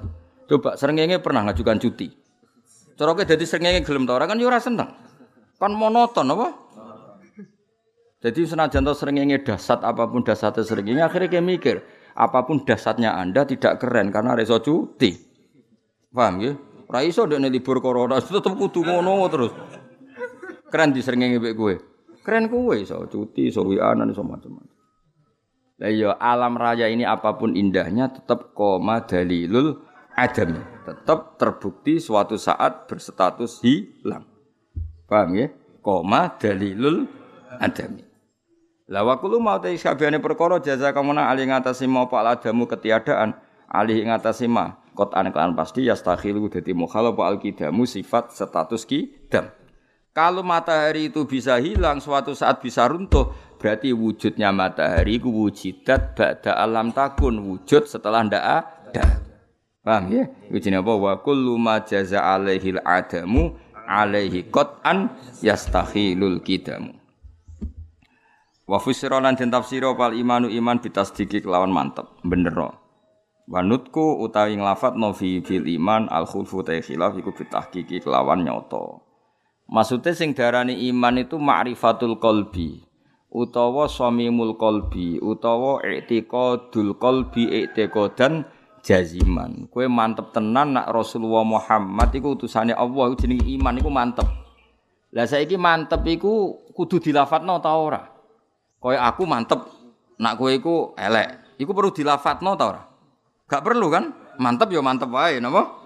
[0.51, 2.11] Coba serengenge pernah ngajukan cuti.
[2.99, 4.91] Kowe dadi srengenge gelem ta ora kan yo seneng.
[5.55, 6.66] Kan monoton apa?
[8.27, 11.75] Jadi senajan to srengenge dasat apa pun dasatnya srengenge akhirnya kayak mikir,
[12.11, 15.15] apa pun dasatnya Anda tidak keren karena reso cuti.
[16.11, 16.51] Paham ya?
[16.91, 19.55] Ora iso ndekne libur corona tetep kudu ngono terus.
[20.67, 21.75] Keren di srengenge mbek kowe.
[22.19, 24.75] Keren kowe iso cuti, iso wianan, iso macam-macam.
[25.77, 32.35] Lah iya alam raya ini apa pun indahnya tetap koma dalilul adam tetap terbukti suatu
[32.35, 34.25] saat berstatus hilang.
[35.05, 35.47] Paham ya?
[35.79, 37.05] Koma dalilul
[37.61, 38.06] adami.
[38.87, 43.35] La wa kullu ma ta isabiyane perkara jaza kamuna ali ngatasi mau pak adamu ketiadaan
[43.67, 49.51] ali ngatasi ma kot anekan pasti yastakhilu dadi mukhalaf al kidamu sifat status kidam.
[50.15, 53.29] Kalau matahari itu bisa hilang suatu saat bisa runtuh,
[53.61, 59.05] berarti wujudnya matahari itu wujidat ba'da alam takun, wujud setelah ndak ada.
[59.85, 60.25] Paham ya?
[60.49, 60.93] Jenenge apa?
[60.97, 63.53] Wa kullu ma jaza alaihi adamu
[63.85, 65.13] alaihi qat'an
[65.45, 66.97] yastahilul kidamu.
[68.67, 72.75] Wa fusira lan den tafsira pal imanu iman bitasdiki kelawan mantep, bener.
[73.47, 79.07] Wanutku utawi nglafat no fi bil iman al khulfu ta khilaf iku bitahqiqi kelawan nyoto.
[79.71, 82.83] Maksudnya sing darani iman itu ma'rifatul qalbi
[83.31, 88.43] utawa samimul qalbi utawa i'tiqadul qalbi i'tiqadan
[88.83, 89.71] jaziman.
[89.71, 94.27] Kue mantep tenan nak Rasulullah Muhammad iku utusane Allah jenenge iman iku mantep.
[95.15, 98.16] Lah saiki mantep iku kudu dilafatno ta ora?
[98.77, 99.65] Kaya aku mantep
[100.21, 101.57] nak kowe iku elek.
[101.57, 102.81] Iku perlu dilafatno ta ora?
[103.49, 104.13] Gak perlu kan?
[104.37, 105.81] Mantep ya mantep wae napa?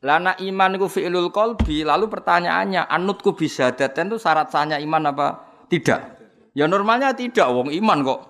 [0.00, 5.26] Nak iman iku fi'lul qalbi, lalu pertanyaannya anutku bisa daten itu syarat sahnya iman apa
[5.68, 6.16] tidak?
[6.56, 8.20] Ya normalnya tidak, wong iman kok.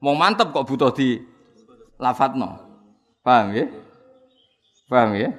[0.00, 1.20] Mau mantep kok butuh di
[2.00, 2.56] lafatno.
[3.20, 3.66] Paham ya?
[4.88, 5.30] Paham ya?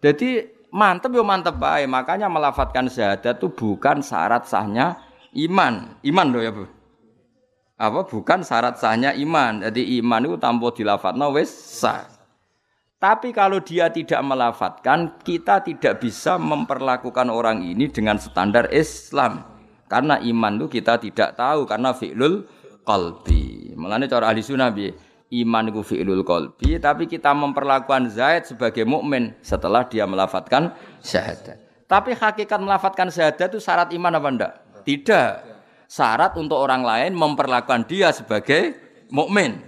[0.00, 1.90] Jadi mantep yo mantep baik.
[1.90, 4.96] Makanya melafatkan syahadat itu bukan syarat sahnya
[5.36, 5.98] iman.
[6.04, 6.64] Iman loh ya Bu.
[7.82, 9.66] apa bukan syarat sahnya iman.
[9.66, 12.06] Jadi iman itu tanpa dilafatno wis sah.
[13.02, 19.42] Tapi kalau dia tidak melafatkan, kita tidak bisa memperlakukan orang ini dengan standar Islam.
[19.90, 22.46] Karena iman itu kita tidak tahu karena fi'lul
[22.86, 23.74] qalbi.
[23.74, 24.70] Mulane cara ahli sunnah
[25.32, 30.70] iman itu fi'lul qalbi, tapi kita memperlakukan Zaid sebagai mukmin setelah dia melafatkan
[31.02, 31.58] syahadat.
[31.90, 34.52] Tapi hakikat melafatkan syahadat itu syarat iman apa enggak?
[34.84, 35.30] Tidak.
[35.88, 38.74] Syarat untuk orang lain memperlakukan dia sebagai
[39.12, 39.60] mukmin.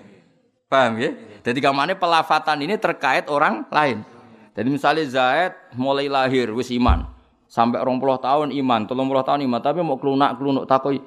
[0.68, 1.12] Paham ya?
[1.44, 4.00] Jadi kamane pelafatan ini terkait orang lain.
[4.56, 7.10] Jadi misalnya Zaid mulai lahir wis iman.
[7.44, 10.98] Sampai orang puluh tahun iman, tolong puluh tahun iman, tapi mau kelunak kelunuk takoi,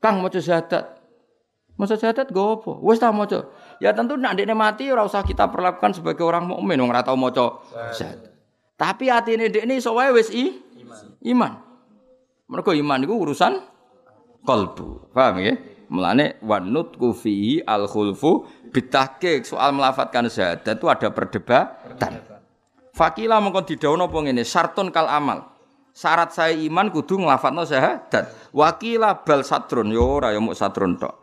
[0.00, 0.96] Kang mau syahadat,
[1.76, 2.72] mau syahadat gue apa?
[2.80, 3.28] Wes tak mau
[3.82, 7.28] Ya tentu nak dia mati, ora usah kita perlakukan sebagai orang mukmin, orang tahu mau
[7.28, 8.32] syahadat.
[8.80, 10.56] Tapi hati ini dek ini soalnya wes i
[11.36, 11.68] iman.
[12.50, 13.62] Mereka iman itu urusan
[14.42, 15.54] kolbu, paham ya?
[15.90, 22.22] Melane wanut kufi al khulfu bitahqiq soal melafatkan syahadat itu ada perdebatan.
[22.94, 25.50] Fakila mongkon didhawuhna apa ngene, syartun kal amal.
[25.90, 28.54] Syarat saya iman kudu nglafatno syahadat.
[28.54, 31.14] Wakila bal satrun yo ora yo muk satrun tok.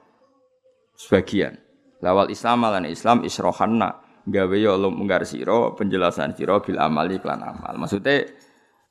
[0.95, 1.55] Sebagian.
[2.03, 7.80] Lawal Islam lan Islam isrohanna gawe yo lunggar sira penjelasan sira bil amali klan amal.
[7.80, 8.28] Maksudnya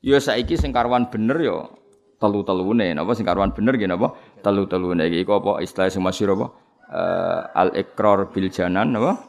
[0.01, 1.59] yo saiki sing karwan bener yo
[2.17, 2.97] telu-telune.
[2.97, 4.17] Napa sing karuan bener nggih napa?
[4.41, 5.09] Telu-telune.
[5.09, 5.61] Iki apa?
[5.61, 6.47] Istilah sing masyhur apa?
[6.87, 9.21] Uh, al ikrar bil janan napa?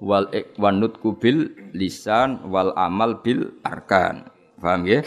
[0.00, 4.26] Wal ikwanut kubil lisan wal amal bil arkan.
[4.58, 5.04] Paham nggih?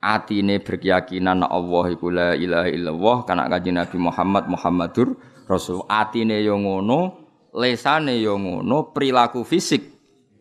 [0.00, 5.12] Atine berkeyakinan Allah iku la ilaha illallah kana kanjeng Nabi Muhammad Muhammadur
[5.44, 5.84] Rasul.
[5.92, 7.20] Atine yo ngono
[7.52, 9.92] lesane yo ngono perilaku fisik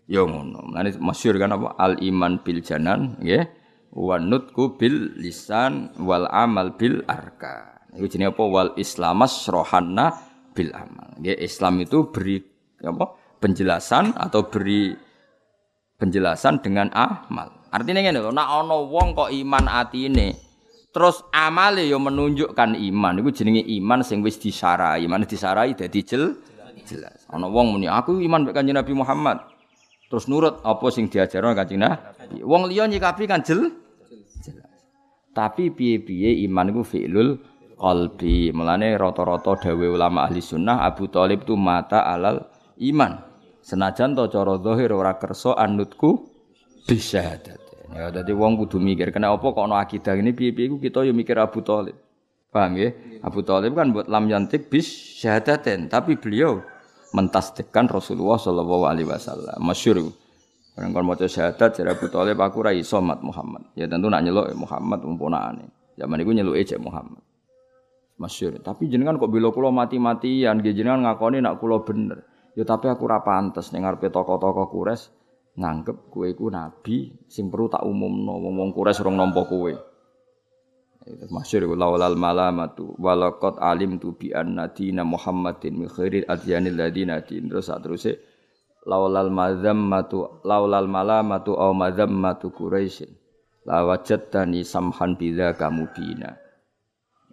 [0.08, 0.72] yo ngono.
[0.72, 1.76] Nah, masyhur kan apa?
[1.76, 3.59] Al iman bil janan nggih
[4.00, 7.84] wa nutku bil lisan wal amal bil arka.
[7.92, 10.16] Iku jenenge apa wal islamas rohana
[10.56, 11.20] bil amal.
[11.20, 12.40] Ya, Islam itu beri
[12.80, 13.20] apa?
[13.40, 14.92] penjelasan atau beri
[15.96, 17.72] penjelasan dengan amal.
[17.72, 20.36] Artinya ngene lho, nek ana wong kok iman atine
[20.90, 23.14] terus amale yo menunjukkan iman.
[23.24, 25.06] Iku jenenge iman sing wis disarai.
[25.06, 26.36] Iman disarai dadi jel
[26.84, 27.24] jelas.
[27.30, 29.40] Ana wong muni aku iman mek Kanjeng Nabi Muhammad.
[30.10, 32.42] Terus nurut apa sing diajarno Kanjeng Nabi.
[32.42, 33.89] Wong liya nyikapi kan jel.
[35.34, 37.40] Tapi piye-piye iman iku fi'lul
[37.80, 38.52] qalbi.
[38.52, 42.50] Mulane rata-rata dawe ulama ahli sunnah Abu Thalib itu mata alal
[42.82, 43.24] iman.
[43.64, 46.28] Senajan to cara zahir ora kersa anutku
[46.90, 47.60] bisyahadat.
[47.90, 51.14] Ya dadi wong kudu mikir kena apa kok ana akidah ini piye-piye iku kita yo
[51.14, 51.98] mikir Abu Thalib.
[52.50, 52.90] Paham ya?
[53.22, 54.90] Abu Thalib kan buat lam yantik bis
[55.22, 56.66] syahadaten, tapi beliau
[57.14, 59.58] mentasdikkan Rasulullah Shallallahu Alaihi Wasallam.
[59.62, 60.10] Masyur.
[60.78, 63.74] Orang kalau mau syahadat, jadi Abu Talib aku somat Muhammad.
[63.74, 65.66] Ya tentu nak nyeluk Muhammad umpunane.
[65.98, 67.20] Zaman itu nyeluk ejek Muhammad.
[68.20, 68.60] Masyur.
[68.60, 72.24] Tapi jenengan kok bila kulo mati-matian, jenengan ngakoni nak kulo bener.
[72.60, 75.16] Ya tapi aku ora pantes ning ngarepe tokoh-tokoh kures
[75.60, 79.72] nganggep kue ku nabi sing perlu tak umumno wong kures rong nampa kowe.
[81.10, 87.24] Masyur iku laulal malamatu walaqad alim tu bi anna dina Muhammadin min khairil adyanil ladina
[87.24, 88.29] din terus teruse
[88.88, 93.12] laulal mazammatu laulal malamatu au mazammatu quraisyin
[93.68, 95.16] la wajadtani samhan
[95.58, 96.38] kamu bina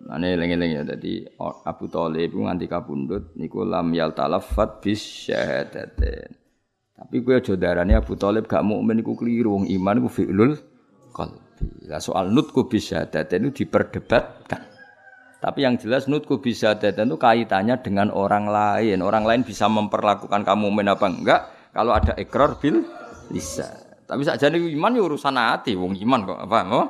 [0.06, 6.36] Ane lengi-lengi ya dadi Abu Thalib nganti kabundut niku lam yal talaffat bis syahadaten.
[6.96, 10.52] Tapi gue aja darane Abu Thalib gak mukmin iku keliru wong iman iku fi'lul
[11.16, 11.40] qalb.
[11.88, 14.75] Lah soal nutku bisa daten itu diperdebatkan.
[15.36, 19.04] Tapi yang jelas nutku bisa daten itu kaitannya dengan orang lain.
[19.04, 21.40] Orang lain bisa memperlakukan kamu men apa enggak
[21.76, 22.82] kalau ada ekor bil
[23.28, 23.68] bisa.
[24.06, 26.58] Tapi saja nih iman ya urusan hati, wong iman kok apa?
[26.72, 26.86] Oh,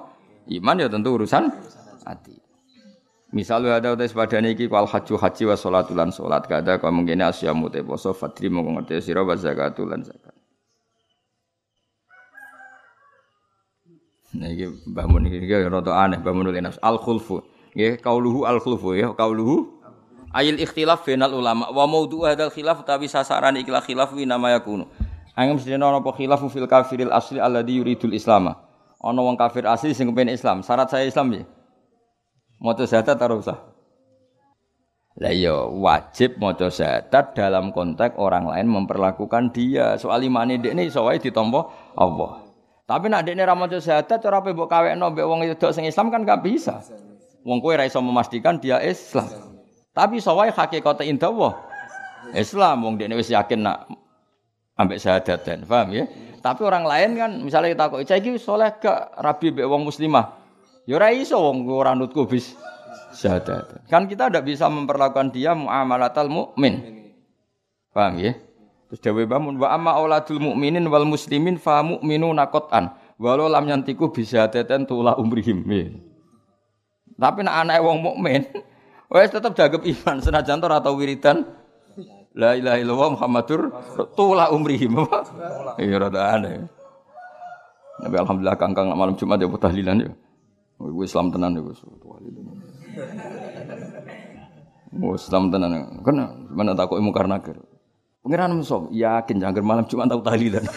[0.47, 1.49] iman ya tentu urusan
[2.07, 2.37] hati.
[3.35, 7.67] Misalnya ada udah pada niki wal haji haji wa sholatulan sholat kada kau mungkin asyamu
[7.67, 10.37] te poso fatri mau ngerti siro wa zakatulan zakat.
[14.39, 16.33] Nah iki Mbah Mun iki rada aneh Mbah
[16.63, 17.56] nafs al khulfu.
[17.77, 19.77] Nggih kauluhu al khulfu ya kauluhu
[20.33, 24.89] ayil ikhtilaf bainal ulama wa maudhu hadzal khilaf tapi sasaran ikhlas khilaf wi nama yakunu.
[25.37, 28.57] Angem sedene ana apa khilaf fil kafiril asli alladhi yuridul islama.
[28.97, 30.65] Ana wong kafir asli sing kepen Islam.
[30.65, 31.45] Syarat saya Islam ya.
[32.65, 33.59] Maca syahadat ora usah.
[35.21, 40.01] Lah iya wajib maca syahadat dalam konteks orang lain memperlakukan dia.
[40.01, 42.49] Soal imane dekne iso wae ditampa Allah.
[42.89, 46.09] Tapi nak dekne ra maca syahadat cara pe mbok kawekno mbek wong wedok sing Islam
[46.09, 46.81] kan gak bisa.
[47.47, 49.63] Wong kowe ra iso memastikan dia Islam.
[49.95, 51.31] Tapi sawai hakikate indah
[52.35, 53.87] Islam wong dekne wis yakin nak
[54.75, 56.05] ambek syahadaten, paham ya?
[56.43, 60.35] Tapi orang lain kan misalnya kita kok iki soleh gak rabi mbek wong muslimah.
[60.91, 62.59] Ya ora iso wong ora nutku bis
[63.15, 63.87] syahadat.
[63.87, 67.07] Kan kita tidak bisa memperlakukan dia muamalatal mukmin.
[67.95, 68.35] Paham ya?
[68.91, 74.15] Terus dawe bangun wa amma auladul mukminin wal muslimin fa mu'minuna qatan walau lam yantiku
[74.15, 75.67] bisa teten tula umrihim.
[75.67, 75.91] Ya.
[77.17, 78.45] Tapi nak anak wong mukmin
[79.13, 81.45] wes tetap jaga iman senajan ora tau wiridan
[82.37, 83.61] La ilaha illallah Muhammadur
[84.13, 84.93] tula umrihim.
[85.81, 86.69] Iya rada aneh.
[87.97, 90.13] Tapi alhamdulillah kangkang malam Jumat ya tahlilan ya.
[90.77, 91.65] Gue Islam tenan ya
[95.01, 96.05] Oh Islam tenan.
[96.05, 96.17] Kan
[96.53, 97.57] mana takut ilmu karena ker.
[98.21, 100.65] Pengiran musuh yakin jangan malam Jumat tahu tahlilan.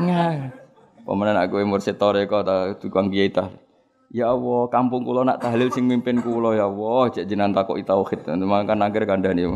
[0.00, 0.48] Nah,
[1.04, 3.69] pemenang aku mursyid toreko atau tukang kiai tahlil.
[4.10, 8.26] Ya Allah, kampung kula nak tahlil sing mimpin kula ya Allah, cek jinan takoki tauhid.
[8.26, 9.46] Makan akhir kandhani.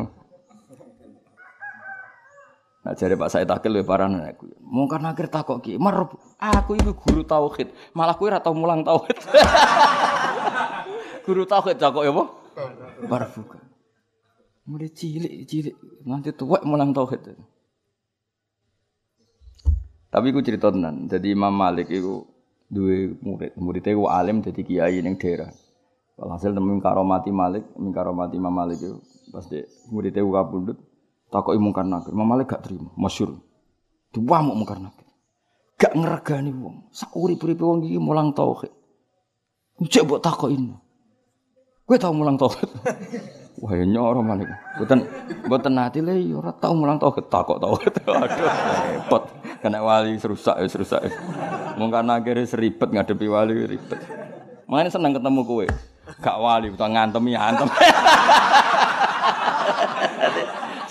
[2.84, 4.44] Nah jare Pak Said Akil ya parah aku.
[4.61, 6.05] Mungkar nakir takok ki, "Mer,
[6.36, 9.16] aku itu guru tauhid, malah kowe ora tau mulang tauhid."
[11.26, 12.24] guru tauhid takok ya apa?
[13.09, 13.59] Barbuka.
[14.68, 17.32] Mulai cilik-cilik nanti tuwek mulang tauhid.
[20.12, 21.09] Tapi aku cerita tenan.
[21.09, 22.34] Jadi Imam Malik itu
[22.75, 23.55] dua murid.
[23.55, 25.55] Muridnya itu alim jadi kiai ning daerah.
[26.18, 27.62] Walhasil temen karomati Malik,
[27.95, 28.99] karomati Imam Malik itu
[29.31, 30.79] pas de muridnya ku kabundut,
[31.31, 32.11] takoki mungkar nakir.
[32.11, 33.39] Imam Malik gak terima, masyhur.
[34.11, 35.07] Diwamuk mungkar nakir.
[35.79, 36.91] Gak ngeregani wong.
[36.91, 38.70] Sak urip-uripe wong iki mulang tauhid.
[39.83, 40.22] Cek mbok.
[41.85, 42.70] Kowe tau mulang tauhid?
[43.62, 44.49] Wah, ya nyoro Malik.
[44.81, 44.99] Mboten
[45.47, 47.93] mboten nate le ya ora tau mulang tauhid, takok tauhid.
[48.09, 48.51] Aduh,
[48.97, 49.22] repot.
[49.64, 51.08] Kena wali serusak ya serusak.
[51.80, 53.96] Mungkar nakir seribet ngadepi wali ribet.
[54.68, 55.64] Makanya seneng ketemu kowe.
[56.20, 57.64] Gak wali, utawa ngantemi antem.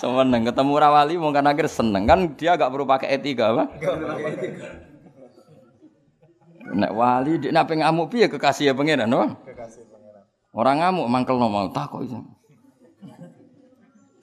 [0.02, 3.70] Seneng ketemu rawali kan akhir seneng kan dia gak perlu pakai etika apa?
[6.74, 9.38] Nek wali dia nape ngamuk piye kekasih ya pangeran, no?
[9.46, 10.26] Kekasih pangeran.
[10.50, 12.18] Orang ngamuk mangkel no mau takut itu.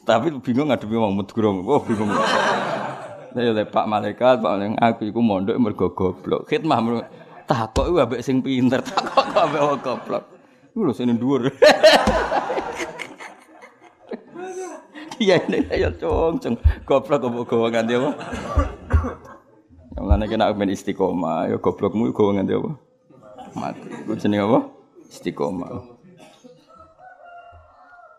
[0.05, 1.62] Tapi bingung ngadepi wong medgurung.
[1.64, 2.11] Oh bingung.
[3.31, 6.51] Saya oleh Pak Malaikat, Pak Malaikat aku iku mondok mergo goblok.
[6.51, 7.07] Khidmah
[7.47, 10.24] takok iku ambek sing pinter, takok ambek wong goblok.
[10.74, 11.47] Iku lho sing dhuwur.
[15.20, 16.57] Iya ini ya cong cong
[16.89, 18.11] goblok kok gowo nganti apa?
[19.93, 22.72] Yang mana kena main istiqomah, ya goblokmu gowo nganti apa?
[23.53, 23.89] Mati.
[24.01, 24.59] Iku jenenge apa?
[25.12, 25.85] Istiqomah.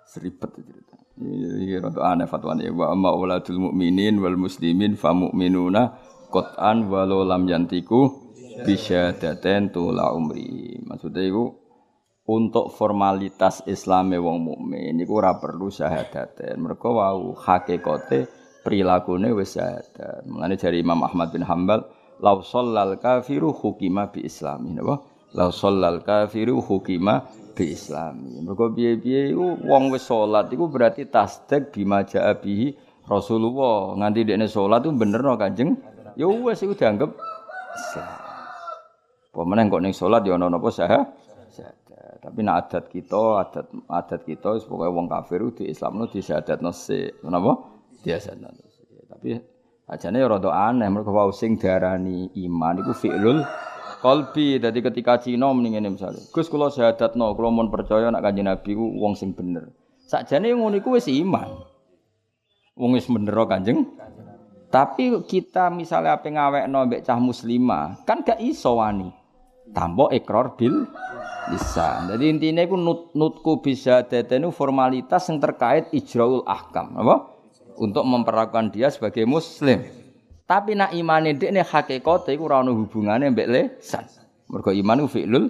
[0.06, 0.91] Seribet cerita.
[1.22, 5.94] Iya rada aneh fatwane wa amma uladul mukminin wal muslimin fa mu'minuna
[6.34, 8.10] qat'an walau lam yantiku
[8.66, 10.82] bisyadaten tula umri.
[10.82, 11.46] Maksudnya itu
[12.26, 16.58] untuk formalitas Islame wong mukmin niku ora perlu syahadaten.
[16.58, 18.26] Mergo wau hakikate
[18.66, 20.26] prilakune wis syahadat.
[20.26, 21.86] Mulane dari Imam Ahmad bin Hambal,
[22.22, 25.02] "Lau shallal kafiru hukima bi islami." Napa?
[25.38, 27.26] "Lau shallal kafiru hukima
[27.62, 32.34] bi islami." Mergo piye-piye iku wong wis salat iku berarti tasdik bima jaa
[33.06, 33.94] Rasulullah.
[34.02, 35.78] Nganti dekne salat bener no Kanjeng.
[36.18, 37.14] Ya wis iku dianggap
[37.78, 38.10] Islam.
[39.30, 40.90] Pemenang kok ning salat ya ana napa sah?
[42.22, 47.18] Tapi nak adat kita, adat adat kita pokoknya wong kafir di Islam itu disyadatno sik.
[47.26, 47.58] Kenapa?
[48.06, 49.10] Disyadatno sik.
[49.10, 49.30] Tapi
[49.90, 53.42] ajane ya rada aneh mergo wau sing diarani iman iku fi'lul
[54.02, 54.58] qalbi.
[54.58, 56.20] Dadi ketika Cina mending ngene misale.
[56.34, 59.70] Gus kula syahadatno, kula mun percaya nak Kanjeng Nabi ku wong sing bener.
[60.10, 61.64] Sakjane ngono iku wis iman.
[62.76, 63.86] Wong wis bener Kanjeng.
[64.72, 69.12] Tapi kita misalnya apa ngawekno mbek cah muslimah, kan gak iso wani.
[69.76, 70.88] Tampo ikrar bil
[71.52, 72.08] bisa.
[72.08, 77.36] Jadi intinya itu nut, nutku bisa itu formalitas yang terkait ijraul ahkam, apa?
[77.80, 79.84] Untuk memperlakukan dia sebagai muslim.
[80.52, 84.04] Tapi nak iman ini ini hakikat itu rano hubungannya mbek lesan.
[84.52, 85.48] Mergo iman itu fi'lul.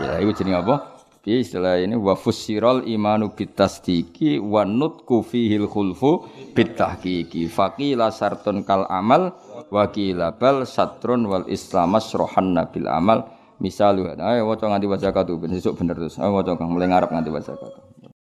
[0.00, 0.96] Ya, itu jenis apa?
[1.20, 6.24] Piye istilah ini wa fussiral imanu bitasdiki wa nutku fihil khulfu
[6.56, 7.44] bitahqiqi.
[7.52, 9.36] Faqila sartun kal amal
[9.68, 13.28] wa qila bal satrun wal islamas rohanna bil amal
[13.62, 16.18] Misal, ayo waca nganti waca katu, besok bener terus.
[16.18, 17.93] Ayo waca kang mulai ngarep nganti waca katu.